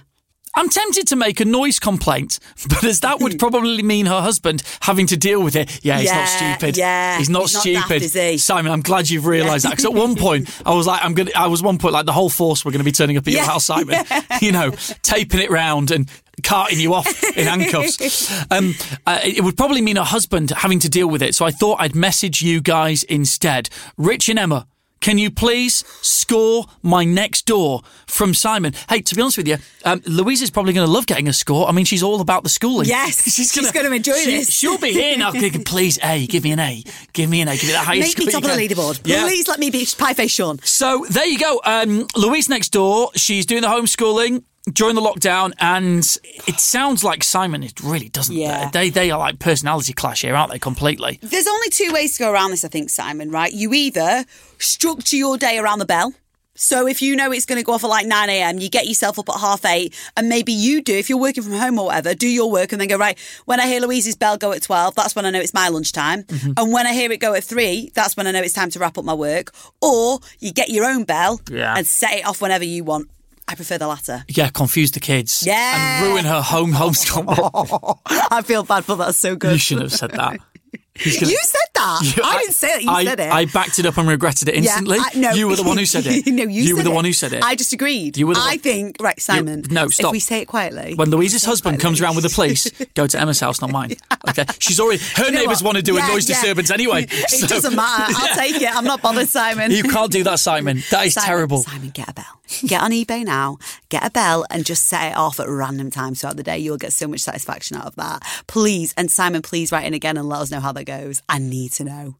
I'm 0.56 0.68
tempted 0.68 1.06
to 1.08 1.16
make 1.16 1.40
a 1.40 1.44
noise 1.44 1.78
complaint, 1.78 2.38
but 2.68 2.82
as 2.84 3.00
that 3.00 3.20
would 3.20 3.38
probably 3.38 3.82
mean 3.82 4.06
her 4.06 4.20
husband 4.20 4.62
having 4.80 5.06
to 5.08 5.16
deal 5.16 5.42
with 5.42 5.54
it. 5.56 5.84
Yeah, 5.84 5.98
he's 6.00 6.10
not 6.12 6.28
stupid. 6.28 6.76
yeah. 6.76 7.18
he's 7.18 7.28
not 7.28 7.42
He's 7.42 7.54
not 7.54 7.60
stupid. 7.60 7.78
daft, 7.88 8.02
is 8.02 8.14
he? 8.14 8.38
Simon, 8.38 8.72
I'm 8.72 8.82
glad 8.82 9.08
you've 9.08 9.26
realised 9.26 9.64
that 9.64 9.70
because 9.70 9.84
at 9.84 9.94
one 9.94 10.16
point 10.16 10.50
I 10.66 10.74
was 10.74 10.86
like, 10.86 11.04
I'm 11.04 11.14
gonna. 11.14 11.30
I 11.36 11.46
was 11.46 11.62
one 11.62 11.78
point 11.78 11.94
like 11.94 12.06
the 12.06 12.12
whole 12.12 12.28
force 12.30 12.64
were 12.64 12.70
going 12.72 12.80
to 12.80 12.84
be 12.84 12.92
turning 12.92 13.16
up 13.16 13.26
at 13.26 13.32
your 13.32 13.44
house, 13.44 13.64
Simon. 13.64 14.04
You 14.40 14.52
know, 14.52 14.70
taping 15.02 15.40
it 15.40 15.50
round 15.50 15.90
and 15.90 16.08
carting 16.42 16.80
you 16.80 16.94
off 16.94 17.06
in 17.36 17.46
handcuffs. 17.46 18.30
Um, 18.50 18.74
uh, 19.06 19.20
it 19.22 19.44
would 19.44 19.56
probably 19.56 19.82
mean 19.82 19.96
her 19.96 20.02
husband 20.04 20.50
having 20.50 20.78
to 20.80 20.88
deal 20.88 21.08
with 21.08 21.22
it. 21.22 21.34
So 21.34 21.44
I 21.44 21.50
thought 21.50 21.80
I'd 21.80 21.94
message 21.94 22.40
you 22.42 22.60
guys 22.60 23.02
instead. 23.04 23.68
Rich 23.98 24.28
and 24.30 24.38
Emma. 24.38 24.66
Can 25.00 25.16
you 25.16 25.30
please 25.30 25.84
score 26.02 26.66
my 26.82 27.04
next 27.04 27.46
door 27.46 27.82
from 28.06 28.34
Simon? 28.34 28.74
Hey, 28.88 29.00
to 29.00 29.14
be 29.14 29.22
honest 29.22 29.38
with 29.38 29.48
you, 29.48 29.56
um, 29.84 30.02
Louise 30.06 30.42
is 30.42 30.50
probably 30.50 30.72
going 30.72 30.86
to 30.86 30.92
love 30.92 31.06
getting 31.06 31.26
a 31.26 31.32
score. 31.32 31.68
I 31.68 31.72
mean, 31.72 31.86
she's 31.86 32.02
all 32.02 32.20
about 32.20 32.42
the 32.42 32.48
schooling. 32.50 32.86
Yes, 32.86 33.22
she's 33.34 33.72
gonna 33.72 33.90
enjoy 33.90 34.16
she, 34.18 34.30
this. 34.30 34.50
She'll 34.50 34.78
be 34.78 34.92
here 34.92 35.16
now. 35.16 35.32
Please, 35.64 35.98
A, 36.02 36.26
give 36.26 36.44
me 36.44 36.52
an 36.52 36.60
A. 36.60 36.84
Give 37.12 37.30
me 37.30 37.40
an 37.40 37.48
A. 37.48 37.56
Give 37.56 37.64
me 37.64 37.72
that 37.72 37.86
highest 37.86 38.18
Make 38.18 38.26
me 38.26 38.32
top 38.32 38.44
of 38.44 38.50
the 38.50 38.56
leaderboard. 38.56 39.00
Yeah. 39.04 39.22
Please 39.22 39.48
let 39.48 39.58
me 39.58 39.70
be 39.70 39.86
pie 39.98 40.14
face 40.14 40.32
Sean. 40.32 40.58
So 40.62 41.06
there 41.08 41.26
you 41.26 41.38
go. 41.38 41.60
Um, 41.64 42.06
Louise 42.16 42.48
next 42.48 42.70
door. 42.70 43.10
She's 43.14 43.46
doing 43.46 43.62
the 43.62 43.68
homeschooling 43.68 44.44
during 44.72 44.94
the 44.94 45.00
lockdown, 45.00 45.52
and 45.58 46.00
it 46.46 46.58
sounds 46.58 47.02
like 47.04 47.22
Simon. 47.24 47.62
It 47.62 47.80
really 47.80 48.08
doesn't. 48.08 48.34
Yeah. 48.36 48.70
They 48.70 48.90
they 48.90 49.10
are 49.10 49.18
like 49.18 49.38
personality 49.38 49.92
clash 49.92 50.22
here, 50.22 50.34
aren't 50.34 50.52
they? 50.52 50.58
Completely. 50.58 51.18
There's 51.22 51.46
only 51.46 51.68
two 51.70 51.92
ways 51.92 52.14
to 52.14 52.20
go 52.24 52.32
around 52.32 52.50
this, 52.50 52.64
I 52.64 52.68
think, 52.68 52.90
Simon, 52.90 53.30
right? 53.30 53.52
You 53.52 53.72
either 53.74 54.24
structure 54.58 55.16
your 55.16 55.36
day 55.36 55.58
around 55.58 55.78
the 55.78 55.86
bell. 55.86 56.12
So 56.56 56.86
if 56.86 57.00
you 57.00 57.16
know 57.16 57.32
it's 57.32 57.46
going 57.46 57.58
to 57.58 57.64
go 57.64 57.72
off 57.72 57.84
at 57.84 57.86
like 57.86 58.06
9 58.06 58.28
a.m., 58.28 58.58
you 58.58 58.68
get 58.68 58.86
yourself 58.86 59.18
up 59.18 59.30
at 59.30 59.36
half 59.36 59.64
eight, 59.64 59.94
and 60.14 60.28
maybe 60.28 60.52
you 60.52 60.82
do, 60.82 60.92
if 60.94 61.08
you're 61.08 61.18
working 61.18 61.42
from 61.42 61.54
home 61.54 61.78
or 61.78 61.86
whatever, 61.86 62.12
do 62.12 62.28
your 62.28 62.50
work 62.50 62.72
and 62.72 62.80
then 62.80 62.88
go, 62.88 62.98
right, 62.98 63.16
when 63.46 63.60
I 63.60 63.66
hear 63.66 63.80
Louise's 63.80 64.14
bell 64.16 64.36
go 64.36 64.52
at 64.52 64.60
12, 64.62 64.94
that's 64.94 65.16
when 65.16 65.24
I 65.24 65.30
know 65.30 65.38
it's 65.40 65.54
my 65.54 65.68
lunchtime. 65.68 66.24
Mm-hmm. 66.24 66.52
And 66.58 66.72
when 66.72 66.86
I 66.86 66.92
hear 66.92 67.10
it 67.12 67.18
go 67.18 67.32
at 67.32 67.44
three, 67.44 67.90
that's 67.94 68.14
when 68.14 68.26
I 68.26 68.32
know 68.32 68.40
it's 68.42 68.52
time 68.52 68.68
to 68.70 68.78
wrap 68.78 68.98
up 68.98 69.06
my 69.06 69.14
work. 69.14 69.52
Or 69.80 70.18
you 70.40 70.52
get 70.52 70.68
your 70.68 70.84
own 70.84 71.04
bell 71.04 71.40
Yeah. 71.50 71.74
and 71.78 71.86
set 71.86 72.12
it 72.12 72.26
off 72.26 72.42
whenever 72.42 72.64
you 72.64 72.84
want. 72.84 73.08
I 73.50 73.54
prefer 73.56 73.78
the 73.78 73.88
latter. 73.88 74.24
Yeah, 74.28 74.48
confuse 74.50 74.92
the 74.92 75.00
kids. 75.00 75.42
Yeah. 75.44 76.02
And 76.04 76.06
ruin 76.12 76.24
her 76.24 76.40
home 76.40 76.72
homeschool. 76.72 77.98
I 78.06 78.42
feel 78.42 78.62
bad 78.62 78.84
for 78.84 78.94
that 78.96 79.14
so 79.16 79.34
good. 79.34 79.52
you 79.52 79.58
shouldn't 79.58 79.90
have 79.90 79.98
said 79.98 80.10
that. 80.12 80.38
Gonna- 80.38 81.30
You 81.32 81.38
said 81.42 81.60
that. 81.80 82.14
You- 82.16 82.22
I, 82.24 82.38
didn't 82.38 82.54
say 82.54 82.68
that. 82.74 82.82
You 82.82 82.90
I, 82.90 83.04
said 83.04 83.20
it. 83.20 83.30
I 83.32 83.44
backed 83.46 83.78
it 83.78 83.86
up 83.86 83.96
and 83.98 84.08
regretted 84.08 84.48
it 84.48 84.54
instantly. 84.56 84.96
Yeah, 84.98 85.04
I- 85.14 85.18
no. 85.18 85.30
You 85.32 85.48
were 85.48 85.56
the 85.56 85.62
one 85.64 85.78
who 85.78 85.86
said 85.86 86.04
it. 86.06 86.26
no, 86.26 86.44
you, 86.44 86.74
were 86.74 86.78
said 86.80 86.86
the 86.86 86.90
it. 86.90 86.94
one 86.94 87.04
who 87.04 87.12
said 87.12 87.32
it. 87.32 87.42
I 87.44 87.54
disagreed. 87.54 88.16
You 88.16 88.26
were 88.26 88.34
the 88.34 88.40
I 88.40 88.48
one- 88.50 88.58
think 88.58 88.96
right, 89.00 89.20
Simon. 89.20 89.64
no, 89.70 89.84
If 89.86 89.94
stop. 89.94 90.12
we 90.12 90.20
say 90.20 90.40
it 90.40 90.46
quietly. 90.46 90.94
when 90.94 91.10
Louise's 91.10 91.44
husband 91.44 91.74
quietly. 91.76 91.82
comes 91.82 92.00
around 92.00 92.14
with 92.16 92.24
the 92.24 92.30
police, 92.30 92.70
go 92.94 93.06
to 93.06 93.20
Emma's 93.20 93.40
house, 93.40 93.60
not 93.60 93.70
mine. 93.70 93.94
Okay, 94.28 94.44
she's 94.58 94.78
already. 94.80 95.02
Her 95.16 95.26
You 95.26 95.32
know 95.32 95.40
neighbours 95.40 95.62
want 95.62 95.76
to 95.76 95.82
do 95.82 95.96
a 95.96 96.00
noise 96.00 96.28
yeah. 96.28 96.34
disturbance 96.36 96.70
anyway. 96.70 97.06
It 97.10 97.28
so- 97.30 97.46
doesn't 97.46 97.74
matter. 97.74 98.12
I'll 98.16 98.34
take 98.36 98.60
it. 98.60 98.74
I'm 98.74 98.84
not 98.84 99.02
bothered, 99.02 99.28
Simon. 99.28 99.70
You 99.70 99.82
can't 99.84 100.12
do 100.12 100.22
that, 100.24 100.38
Simon. 100.40 100.82
That 100.90 101.06
is 101.06 101.14
Simon, 101.14 101.26
terrible. 101.28 101.58
Simon, 101.62 101.90
get 101.90 102.08
a 102.08 102.14
bell. 102.14 102.24
Get 102.66 102.82
on 102.82 102.90
eBay 102.90 103.24
now. 103.24 103.58
Get 103.90 104.04
a 104.04 104.10
bell 104.10 104.44
and 104.50 104.64
just 104.66 104.86
set 104.86 105.12
it 105.12 105.16
off 105.16 105.38
at 105.38 105.48
random 105.48 105.90
times 105.90 106.20
throughout 106.20 106.36
the 106.36 106.42
day. 106.42 106.58
You'll 106.58 106.78
get 106.78 106.92
so 106.92 107.06
much 107.06 107.20
satisfaction 107.20 107.76
out 107.76 107.86
of 107.86 107.94
that. 107.96 108.22
Please, 108.48 108.92
and 108.96 109.08
Simon, 109.10 109.40
please 109.40 109.70
write 109.70 109.86
in 109.86 109.94
again 109.94 110.16
and 110.16 110.28
let 110.28 110.40
us 110.40 110.50
know 110.50 110.58
how 110.58 110.72
that 110.72 110.84
goes. 110.84 111.22
I 111.28 111.38
need 111.38 111.69
to 111.72 111.84
know. 111.84 112.14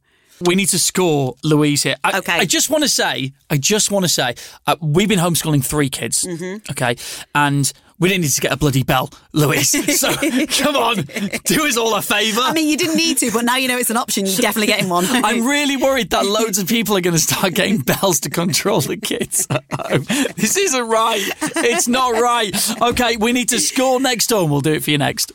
We 0.47 0.54
need 0.54 0.71
to 0.71 0.78
score 0.78 1.35
Louise 1.45 1.83
here. 1.83 1.97
I, 2.02 2.19
Okay. 2.19 2.33
I 2.33 2.45
just 2.47 2.71
want 2.71 2.83
to 2.83 2.88
say, 2.88 3.35
I 3.50 3.59
just 3.59 3.90
want 3.90 4.04
to 4.04 4.09
say, 4.09 4.35
uh, 4.66 4.76
we've 4.80 5.09
been 5.09 5.19
homeschooling 5.19 5.62
three 5.64 5.90
kids, 5.90 6.25
Mm-hmm. 6.25 6.71
okay, 6.73 6.97
and 7.35 7.71
we 7.99 8.09
didn't 8.09 8.23
need 8.23 8.30
to 8.30 8.40
get 8.40 8.50
a 8.50 8.57
bloody 8.57 8.83
bell, 8.83 9.11
Louise. 9.35 9.71
So 10.00 10.11
come 10.14 10.76
on, 10.76 10.97
do 11.45 11.66
us 11.66 11.76
all 11.76 11.95
a 11.95 12.00
favour. 12.00 12.40
I 12.42 12.54
mean, 12.54 12.71
you 12.71 12.78
didn't 12.78 12.97
need 12.97 13.19
to, 13.19 13.30
but 13.30 13.45
now 13.45 13.57
you 13.57 13.69
know 13.69 13.76
it's 13.76 13.90
an 13.90 13.99
option. 13.99 14.25
You're 14.25 14.37
definitely 14.38 14.69
getting 14.69 14.88
one. 14.88 15.04
I'm 15.11 15.45
really 15.47 15.76
worried 15.76 16.09
that 16.09 16.25
loads 16.25 16.57
of 16.57 16.66
people 16.66 16.97
are 16.97 17.02
going 17.02 17.16
to 17.16 17.21
start 17.21 17.52
getting 17.52 17.76
bells 17.90 18.21
to 18.21 18.30
control 18.30 18.80
the 18.80 18.97
kids 18.97 19.47
at 19.50 19.62
home. 19.78 20.04
This 20.37 20.57
isn't 20.57 20.88
right. 20.88 21.21
It's 21.57 21.87
not 21.87 22.19
right. 22.19 22.57
Okay, 22.80 23.19
we 23.19 23.33
need 23.33 23.50
to 23.50 23.61
score 23.61 24.00
next 24.00 24.28
door 24.28 24.40
and 24.45 24.50
we'll 24.50 24.62
do 24.62 24.73
it 24.73 24.83
for 24.83 24.90
you 24.90 24.97
next. 24.97 25.33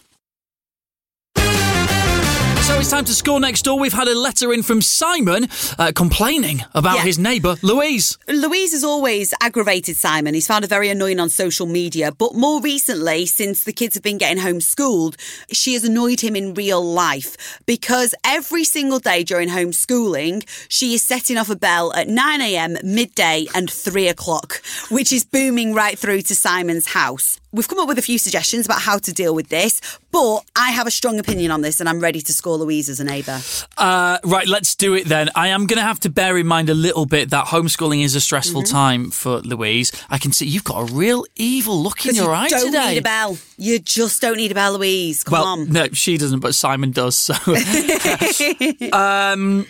So 2.65 2.79
it's 2.79 2.89
time 2.89 3.05
to 3.05 3.13
score 3.13 3.39
next 3.39 3.61
door. 3.61 3.77
We've 3.77 3.93
had 3.93 4.07
a 4.07 4.15
letter 4.15 4.51
in 4.51 4.63
from 4.63 4.81
Simon 4.81 5.47
uh, 5.77 5.91
complaining 5.95 6.63
about 6.73 6.95
Yeah. 6.95 7.03
his 7.03 7.19
neighbour, 7.19 7.57
Louise. 7.61 8.17
Louise 8.27 8.71
has 8.71 8.83
always 8.83 9.35
aggravated 9.39 9.95
Simon. 9.97 10.33
He's 10.33 10.47
found 10.47 10.63
her 10.63 10.67
very 10.67 10.89
annoying 10.89 11.19
on 11.19 11.29
social 11.29 11.67
media, 11.67 12.11
but 12.11 12.33
more 12.33 12.59
recently, 12.61 13.27
since 13.27 13.65
the 13.65 13.71
kids 13.71 13.93
have 13.93 14.01
been 14.01 14.17
getting 14.17 14.41
homeschooled, 14.43 15.15
she 15.51 15.73
has 15.75 15.83
annoyed 15.83 16.21
him 16.21 16.35
in 16.35 16.55
real 16.55 16.83
life 16.83 17.61
because 17.67 18.15
every 18.23 18.63
single 18.63 18.97
day 18.97 19.23
during 19.23 19.49
homeschooling, 19.49 20.43
she 20.67 20.95
is 20.95 21.03
setting 21.03 21.37
off 21.37 21.51
a 21.51 21.55
bell 21.55 21.93
at 21.93 22.07
9 22.07 22.41
a.m., 22.41 22.77
midday, 22.83 23.45
and 23.53 23.69
3 23.69 24.07
o'clock, 24.07 24.59
which 24.89 25.13
is 25.13 25.23
booming 25.23 25.75
right 25.75 25.99
through 25.99 26.23
to 26.23 26.35
Simon's 26.35 26.87
house. 26.87 27.39
We've 27.55 27.67
come 27.67 27.79
up 27.79 27.87
with 27.87 27.97
a 27.97 28.01
few 28.01 28.17
suggestions 28.17 28.65
about 28.65 28.81
how 28.81 28.97
to 28.97 29.13
deal 29.13 29.33
with 29.33 29.47
this, 29.47 29.79
but 30.11 30.41
I 30.57 30.71
have 30.71 30.87
a 30.87 30.91
strong 30.91 31.19
opinion 31.19 31.51
on 31.51 31.61
this 31.61 31.79
and 31.79 31.87
I'm 31.87 32.01
ready 32.01 32.19
to 32.21 32.33
score 32.33 32.57
Louise 32.57 32.89
as 32.89 32.99
a 32.99 33.05
neighbour. 33.05 33.39
Uh, 33.77 34.17
right, 34.25 34.45
let's 34.47 34.75
do 34.75 34.93
it 34.93 35.05
then. 35.07 35.29
I 35.35 35.47
am 35.47 35.65
going 35.65 35.77
to 35.77 35.83
have 35.83 35.99
to 36.01 36.09
bear 36.09 36.37
in 36.37 36.47
mind 36.47 36.69
a 36.69 36.73
little 36.73 37.05
bit 37.05 37.29
that 37.29 37.45
homeschooling 37.47 38.03
is 38.03 38.13
a 38.15 38.19
stressful 38.21 38.63
Mm-hmm. 38.63 38.71
time 38.75 39.09
for 39.11 39.39
Louise. 39.39 39.91
I 40.09 40.17
can 40.17 40.31
see 40.33 40.45
you've 40.47 40.63
got 40.65 40.89
a 40.89 40.93
real 40.93 41.25
evil 41.37 41.81
look 41.81 42.05
in 42.05 42.13
your 42.15 42.25
you 42.25 42.31
eye 42.31 42.49
don't 42.49 42.65
today. 42.65 42.89
need 42.89 42.97
a 42.97 43.01
bell. 43.01 43.37
You 43.57 43.79
just 43.79 44.21
don't 44.21 44.35
need 44.37 44.51
a 44.51 44.55
bell, 44.55 44.73
Louise. 44.77 45.23
Come 45.23 45.31
Well, 45.31 45.45
on. 45.45 45.69
no, 45.69 45.87
she 45.93 46.17
doesn't, 46.17 46.41
but 46.41 46.55
Simon 46.55 46.91
does. 46.91 47.15
So, 47.17 47.33
um, 48.93 49.65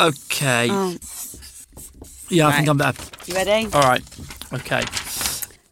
okay. 0.00 0.66
Yeah, 2.30 2.48
I 2.48 2.52
think 2.52 2.68
Oh. 2.68 2.70
I'm 2.72 2.78
there. 2.78 2.92
You 3.26 3.34
ready? 3.34 3.68
All 3.72 3.82
right. 3.82 4.02
Okay. 4.52 4.82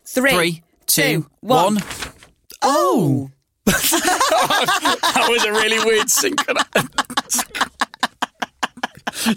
Three, 0.04 0.30
Three, 0.32 0.62
two, 0.86 1.26
one. 1.40 1.74
one. 1.74 1.82
Oh. 2.62 3.30
oh. 3.30 3.30
That 5.16 5.28
was 5.28 5.44
a 5.44 5.52
really 5.52 5.84
weird 5.84 6.08
synchronized. 6.10 6.66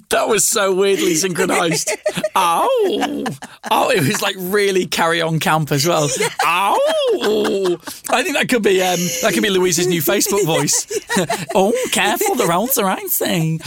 that 0.10 0.28
was 0.28 0.45
so 0.45 0.73
weirdly 0.73 1.15
synchronized. 1.15 1.91
Ow! 2.36 3.23
Oh, 3.71 3.89
it 3.91 4.02
was 4.08 4.21
like 4.21 4.36
really 4.38 4.86
carry 4.86 5.21
on 5.21 5.39
camp 5.39 5.71
as 5.71 5.86
well. 5.88 6.10
Ow! 6.45 7.78
I 8.10 8.23
think 8.23 8.36
that 8.38 8.47
could 8.49 8.63
be 8.63 8.82
um, 8.82 8.99
that 9.21 9.32
could 9.34 9.43
be 9.43 9.49
Louise's 9.49 9.88
new 9.88 10.02
Facebook 10.02 10.45
voice. 10.45 10.86
oh, 11.56 11.73
careful, 11.91 12.36
the 12.36 12.45
roads 12.47 12.78
are 12.78 12.86
icy. 12.89 13.60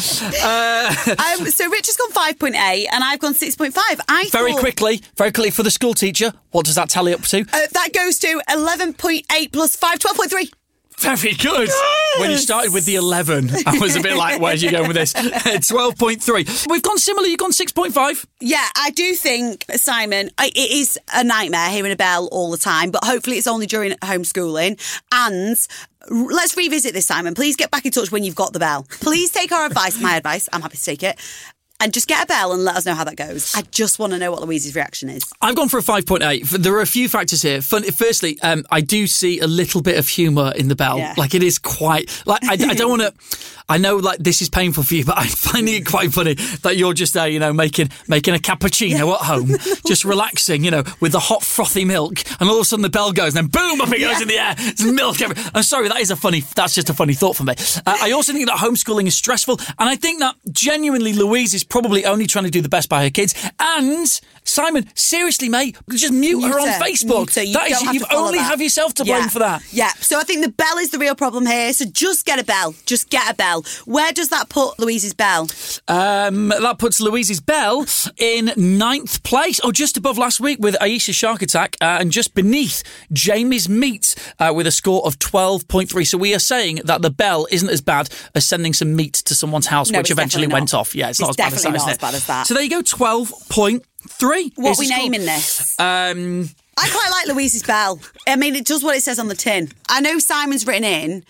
Uh, 0.42 0.94
Um, 1.12 1.46
so 1.46 1.68
Rich 1.70 1.86
has 1.86 1.96
gone 1.96 2.12
5.8 2.12 2.54
and 2.92 3.04
I've 3.04 3.18
gone 3.20 3.34
6.5. 3.34 3.72
I 4.08 4.28
very 4.30 4.52
thought, 4.52 4.60
quickly, 4.60 5.02
very 5.16 5.30
quickly 5.32 5.50
for 5.50 5.62
the 5.62 5.70
school 5.70 5.94
teacher. 5.94 6.32
What 6.50 6.64
does 6.66 6.74
that 6.76 6.88
tally 6.90 7.14
up 7.14 7.22
to? 7.22 7.40
Uh, 7.40 7.66
that 7.72 7.90
goes 7.94 8.18
to 8.20 8.40
11.8 8.48 9.52
plus 9.52 9.76
5, 9.76 9.98
12.3. 9.98 10.52
Very 10.98 11.32
good. 11.34 11.68
When 12.18 12.30
you 12.30 12.36
started 12.36 12.72
with 12.72 12.84
the 12.84 12.96
11, 12.96 13.50
I 13.66 13.78
was 13.78 13.96
a 13.96 14.00
bit 14.00 14.16
like, 14.16 14.40
where's 14.40 14.62
you 14.62 14.70
going 14.70 14.86
with 14.86 14.96
this? 14.96 15.12
12.3. 15.14 16.66
We've 16.70 16.82
gone 16.82 16.98
similar, 16.98 17.26
you've 17.26 17.38
gone 17.38 17.52
6.5. 17.52 18.26
Yeah, 18.40 18.64
I 18.76 18.90
do 18.90 19.14
think, 19.14 19.64
Simon, 19.76 20.30
it 20.38 20.56
is 20.56 20.98
a 21.12 21.24
nightmare 21.24 21.70
hearing 21.70 21.92
a 21.92 21.96
bell 21.96 22.28
all 22.30 22.50
the 22.50 22.58
time, 22.58 22.90
but 22.90 23.04
hopefully 23.04 23.38
it's 23.38 23.46
only 23.46 23.66
during 23.66 23.92
homeschooling. 23.92 24.78
And 25.10 25.56
let's 26.10 26.56
revisit 26.56 26.92
this, 26.92 27.06
Simon. 27.06 27.34
Please 27.34 27.56
get 27.56 27.70
back 27.70 27.86
in 27.86 27.92
touch 27.92 28.12
when 28.12 28.24
you've 28.24 28.34
got 28.34 28.52
the 28.52 28.58
bell. 28.58 28.86
Please 29.00 29.30
take 29.30 29.52
our 29.52 29.64
advice, 29.66 30.00
my 30.00 30.16
advice. 30.16 30.48
I'm 30.52 30.60
happy 30.60 30.76
to 30.76 30.84
take 30.84 31.02
it. 31.02 31.18
And 31.82 31.92
just 31.92 32.06
get 32.06 32.22
a 32.22 32.26
bell 32.26 32.52
and 32.52 32.62
let 32.64 32.76
us 32.76 32.86
know 32.86 32.94
how 32.94 33.02
that 33.02 33.16
goes. 33.16 33.56
I 33.56 33.62
just 33.72 33.98
want 33.98 34.12
to 34.12 34.18
know 34.20 34.30
what 34.30 34.40
Louise's 34.40 34.76
reaction 34.76 35.08
is. 35.08 35.24
I've 35.42 35.56
gone 35.56 35.68
for 35.68 35.78
a 35.78 35.82
5.8. 35.82 36.48
There 36.62 36.72
are 36.74 36.80
a 36.80 36.86
few 36.86 37.08
factors 37.08 37.42
here. 37.42 37.60
Firstly, 37.60 38.38
um, 38.40 38.64
I 38.70 38.82
do 38.82 39.08
see 39.08 39.40
a 39.40 39.48
little 39.48 39.82
bit 39.82 39.98
of 39.98 40.06
humour 40.06 40.52
in 40.54 40.68
the 40.68 40.76
bell. 40.76 40.98
Yeah. 40.98 41.14
Like 41.16 41.34
it 41.34 41.42
is 41.42 41.58
quite, 41.58 42.22
like, 42.24 42.44
I, 42.44 42.52
I 42.52 42.74
don't 42.74 42.88
want 42.88 43.02
to, 43.02 43.12
I 43.68 43.78
know 43.78 43.96
like 43.96 44.18
this 44.18 44.40
is 44.42 44.48
painful 44.48 44.84
for 44.84 44.94
you, 44.94 45.04
but 45.04 45.18
I'm 45.18 45.26
finding 45.26 45.74
it 45.74 45.84
quite 45.84 46.12
funny 46.12 46.34
that 46.62 46.76
you're 46.76 46.94
just 46.94 47.14
there, 47.14 47.26
you 47.26 47.40
know, 47.40 47.52
making, 47.52 47.88
making 48.06 48.36
a 48.36 48.38
cappuccino 48.38 49.12
at 49.14 49.22
home, 49.22 49.48
just 49.86 50.04
relaxing, 50.04 50.62
you 50.62 50.70
know, 50.70 50.84
with 51.00 51.10
the 51.10 51.18
hot 51.18 51.42
frothy 51.42 51.84
milk. 51.84 52.22
And 52.38 52.48
all 52.48 52.56
of 52.56 52.62
a 52.62 52.64
sudden 52.64 52.84
the 52.84 52.90
bell 52.90 53.10
goes 53.10 53.34
and 53.34 53.50
then 53.50 53.50
boom, 53.50 53.80
up 53.80 53.92
it 53.92 53.98
goes 53.98 54.20
in 54.20 54.28
the 54.28 54.38
air. 54.38 54.54
It's 54.56 54.84
milk. 54.84 55.20
Every, 55.20 55.34
I'm 55.52 55.64
sorry, 55.64 55.88
that 55.88 55.98
is 56.00 56.12
a 56.12 56.16
funny, 56.16 56.42
that's 56.54 56.76
just 56.76 56.90
a 56.90 56.94
funny 56.94 57.14
thought 57.14 57.34
for 57.34 57.42
me. 57.42 57.54
Uh, 57.84 57.98
I 58.00 58.12
also 58.12 58.32
think 58.32 58.46
that 58.46 58.58
homeschooling 58.58 59.08
is 59.08 59.16
stressful. 59.16 59.58
And 59.80 59.88
I 59.88 59.96
think 59.96 60.20
that 60.20 60.36
genuinely 60.52 61.12
Louise 61.12 61.54
is 61.54 61.64
probably 61.72 62.04
only 62.04 62.26
trying 62.26 62.44
to 62.44 62.50
do 62.50 62.60
the 62.60 62.68
best 62.68 62.90
by 62.90 63.02
her 63.02 63.08
kids. 63.08 63.34
And 63.58 64.20
Simon, 64.44 64.88
seriously, 64.94 65.48
mate, 65.48 65.76
just 65.90 66.12
mute, 66.12 66.40
her 66.42 66.58
on 66.60 66.68
Facebook. 66.80 67.08
Mute 67.08 67.34
her. 67.36 67.42
You 67.42 67.52
That 67.54 67.70
is- 67.70 67.78
don't 67.78 67.86
have 67.86 67.94
you've 67.94 68.08
to 68.08 68.14
only 68.16 68.38
that. 68.38 68.44
have 68.44 68.60
yourself 68.60 68.94
to 68.94 69.04
blame 69.04 69.22
Yeah. 69.22 69.28
for 69.28 69.38
that. 69.38 69.62
Yeah. 69.70 69.92
So 70.00 70.18
I 70.18 70.24
think 70.24 70.42
the 70.44 70.50
bell 70.50 70.78
is 70.78 70.90
the 70.90 70.98
real 70.98 71.14
problem 71.14 71.46
here. 71.46 71.72
So 71.72 71.84
just 71.84 72.24
get 72.24 72.38
a 72.40 72.44
bell. 72.44 72.74
Just 72.86 73.08
get 73.10 73.30
a 73.30 73.34
bell. 73.34 73.64
Where 73.84 74.12
does 74.12 74.28
that 74.28 74.48
put 74.48 74.78
Louise's 74.78 75.14
bell? 75.14 75.48
Um, 75.88 76.48
that 76.48 76.78
puts 76.78 77.00
Louise's 77.00 77.40
Bell 77.40 77.86
in 78.18 78.52
ninth 78.56 79.22
place, 79.22 79.60
or 79.60 79.72
just 79.72 79.96
above 79.96 80.18
last 80.18 80.40
week 80.40 80.58
with 80.60 80.74
Aisha 80.80 81.14
Shark 81.14 81.42
Attack, 81.42 81.76
uh, 81.80 81.98
and 82.00 82.10
just 82.12 82.34
beneath 82.34 82.82
Jamie's 83.12 83.68
Meat 83.68 84.14
uh, 84.38 84.52
with 84.54 84.66
a 84.66 84.70
score 84.70 85.04
of 85.06 85.18
12.3. 85.18 86.04
So 86.06 86.18
we 86.18 86.34
are 86.34 86.38
saying 86.38 86.80
that 86.84 87.02
the 87.02 87.10
bell 87.10 87.46
isn't 87.50 87.68
as 87.70 87.80
bad 87.80 88.08
as 88.34 88.44
sending 88.46 88.72
some 88.72 88.94
meat 88.96 89.14
to 89.14 89.34
someone's 89.34 89.66
house, 89.66 89.90
No, 89.90 89.98
which 89.98 90.10
eventually 90.10 90.46
went 90.46 90.74
off. 90.74 90.94
Yeah, 90.94 91.08
it's, 91.10 91.18
It's 91.18 91.20
not 91.20 91.30
as 91.30 91.36
bad 91.36 91.52
as 91.52 91.62
that, 91.62 91.72
not 91.72 91.90
as 91.90 91.98
bad 91.98 92.14
as 92.14 92.26
that. 92.26 92.46
So 92.46 92.54
there 92.54 92.62
you 92.62 92.70
go, 92.70 92.82
12.3. 94.08 94.52
What 94.56 94.70
is 94.72 94.78
we 94.78 94.86
the 94.86 94.92
score. 94.92 95.02
naming 95.02 95.20
this? 95.20 95.80
Um, 95.80 96.48
I 96.78 96.88
quite 96.88 97.10
like 97.10 97.34
Louise's 97.34 97.62
bell. 97.62 98.00
I 98.26 98.36
mean, 98.36 98.54
it 98.56 98.64
does 98.64 98.82
what 98.82 98.96
it 98.96 99.02
says 99.02 99.18
on 99.18 99.28
the 99.28 99.34
tin. 99.34 99.70
I 99.88 100.00
know 100.00 100.18
Simon's 100.18 100.66
written 100.66 100.84
in 100.84 101.24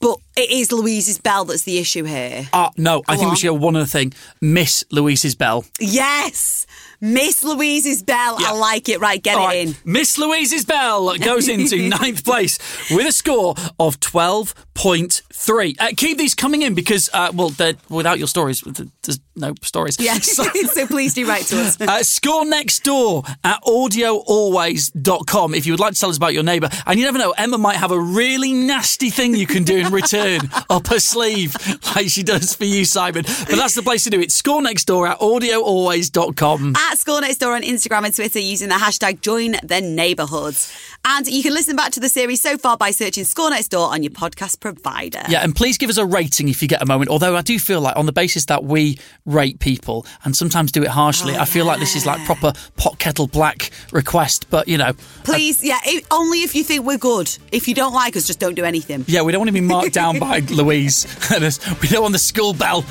but 0.00 0.18
it 0.34 0.50
is 0.50 0.72
Louise's 0.72 1.18
bell 1.18 1.44
that's 1.44 1.62
the 1.64 1.78
issue 1.78 2.04
here. 2.04 2.48
Uh, 2.52 2.70
no, 2.76 3.02
I 3.06 3.16
think 3.16 3.26
on. 3.26 3.30
we 3.32 3.36
should 3.36 3.52
have 3.52 3.60
one 3.60 3.76
other 3.76 3.84
thing. 3.86 4.12
Miss 4.40 4.84
Louise's 4.90 5.34
bell. 5.34 5.64
Yes, 5.78 6.66
Miss 7.00 7.42
Louise's 7.42 8.02
bell. 8.02 8.40
Yeah. 8.40 8.48
I 8.48 8.52
like 8.52 8.88
it. 8.88 9.00
Right, 9.00 9.22
get 9.22 9.36
All 9.36 9.44
it 9.44 9.46
right, 9.46 9.68
in. 9.68 9.74
Miss 9.84 10.18
Louise's 10.18 10.64
bell 10.64 11.16
goes 11.18 11.48
into 11.48 11.88
ninth 12.00 12.24
place 12.24 12.58
with 12.90 13.06
a 13.06 13.12
score 13.12 13.54
of 13.78 13.98
12.3. 14.00 15.76
Uh, 15.80 15.88
keep 15.96 16.18
these 16.18 16.34
coming 16.34 16.62
in 16.62 16.74
because, 16.74 17.08
uh, 17.12 17.30
well, 17.34 17.52
without 17.88 18.18
your 18.18 18.28
stories, 18.28 18.60
there's 19.02 19.20
no 19.34 19.54
stories. 19.62 19.96
Yes, 19.98 20.30
So- 20.36 20.44
so 20.72 20.86
please 20.86 21.14
do 21.14 21.26
write 21.26 21.44
to 21.46 21.60
us. 21.60 21.80
Uh, 21.80 22.02
score 22.02 22.44
next 22.44 22.80
door 22.84 23.22
at 23.44 23.62
audioalways.com 23.64 25.54
if 25.54 25.64
you 25.66 25.72
would 25.72 25.80
like 25.80 25.94
to 25.94 26.00
tell 26.00 26.10
us 26.10 26.16
about 26.16 26.34
your 26.34 26.42
neighbour. 26.42 26.68
And 26.86 26.98
you 26.98 27.06
never 27.06 27.18
know, 27.18 27.30
Emma 27.32 27.56
might 27.58 27.76
have 27.76 27.92
a 27.92 28.00
really 28.00 28.52
nasty 28.52 29.08
thing 29.10 29.34
you 29.34 29.46
can 29.46 29.64
do 29.64 29.78
in 29.78 29.92
return 29.92 30.40
up 30.68 30.86
her 30.88 30.98
sleeve, 31.00 31.56
like 31.94 32.08
she 32.08 32.22
does 32.22 32.54
for 32.54 32.64
you, 32.64 32.84
Simon. 32.84 33.24
But 33.24 33.56
that's 33.56 33.74
the 33.74 33.82
place 33.82 34.04
to 34.04 34.10
do 34.10 34.20
it. 34.20 34.30
Score 34.32 34.60
next 34.62 34.84
door 34.84 35.06
at 35.06 35.18
audioalways.com. 35.20 36.76
at 36.76 36.89
Score 36.98 37.20
Next 37.20 37.38
Door 37.38 37.54
on 37.56 37.62
Instagram 37.62 38.04
and 38.04 38.14
Twitter 38.14 38.38
using 38.38 38.68
the 38.68 38.74
hashtag 38.74 39.20
Join 39.20 39.56
the 39.62 39.80
Neighbourhoods. 39.80 40.72
And 41.04 41.26
you 41.26 41.42
can 41.42 41.52
listen 41.54 41.76
back 41.76 41.92
to 41.92 42.00
the 42.00 42.08
series 42.08 42.40
so 42.40 42.58
far 42.58 42.76
by 42.76 42.90
searching 42.90 43.24
Score 43.24 43.50
Next 43.50 43.68
Door 43.68 43.92
on 43.92 44.02
your 44.02 44.10
podcast 44.12 44.60
provider. 44.60 45.22
Yeah, 45.28 45.40
and 45.42 45.54
please 45.54 45.78
give 45.78 45.88
us 45.90 45.96
a 45.96 46.04
rating 46.04 46.48
if 46.48 46.60
you 46.62 46.68
get 46.68 46.82
a 46.82 46.86
moment. 46.86 47.10
Although 47.10 47.36
I 47.36 47.42
do 47.42 47.58
feel 47.58 47.80
like, 47.80 47.96
on 47.96 48.06
the 48.06 48.12
basis 48.12 48.44
that 48.46 48.64
we 48.64 48.98
rate 49.24 49.58
people 49.60 50.06
and 50.24 50.36
sometimes 50.36 50.72
do 50.72 50.82
it 50.82 50.88
harshly, 50.88 51.36
I 51.36 51.44
feel 51.44 51.64
like 51.64 51.80
this 51.80 51.96
is 51.96 52.06
like 52.06 52.24
proper 52.26 52.52
pot 52.76 52.98
kettle 52.98 53.26
black 53.26 53.70
request. 53.92 54.46
But 54.50 54.68
you 54.68 54.78
know, 54.78 54.92
Please, 55.24 55.64
yeah, 55.64 55.78
it, 55.84 56.04
only 56.10 56.42
if 56.42 56.54
you 56.54 56.64
think 56.64 56.84
we're 56.84 56.98
good. 56.98 57.30
If 57.52 57.68
you 57.68 57.74
don't 57.74 57.94
like 57.94 58.16
us, 58.16 58.26
just 58.26 58.40
don't 58.40 58.54
do 58.54 58.64
anything. 58.64 59.04
yeah, 59.08 59.22
we 59.22 59.32
don't 59.32 59.40
want 59.40 59.48
to 59.48 59.52
be 59.52 59.60
marked 59.60 59.92
down 59.94 60.18
by 60.18 60.40
Louise. 60.50 61.06
we 61.80 61.88
don't 61.88 62.02
want 62.02 62.12
the 62.12 62.18
school 62.18 62.52
bell 62.52 62.84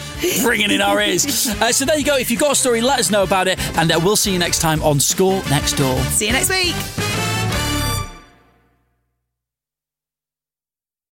ringing 0.44 0.72
in 0.72 0.82
our 0.82 1.02
ears. 1.02 1.26
Uh, 1.48 1.72
so 1.72 1.86
there 1.86 1.98
you 1.98 2.06
go. 2.06 2.18
If 2.18 2.32
you've 2.32 2.40
got 2.40 2.54
a 2.54 2.56
story, 2.56 2.82
let 2.82 3.00
us 3.00 3.10
know 3.12 3.24
about 3.24 3.48
it, 3.48 3.60
uh, 3.92 4.00
we'll 4.04 4.16
see 4.16 4.32
you 4.32 4.40
next 4.40 4.60
time 4.60 4.82
on 4.84 5.00
Score 5.00 5.42
Next 5.50 5.74
Door. 5.74 5.98
See 6.04 6.28
you 6.28 6.34
next 6.34 6.50
week. 6.50 7.29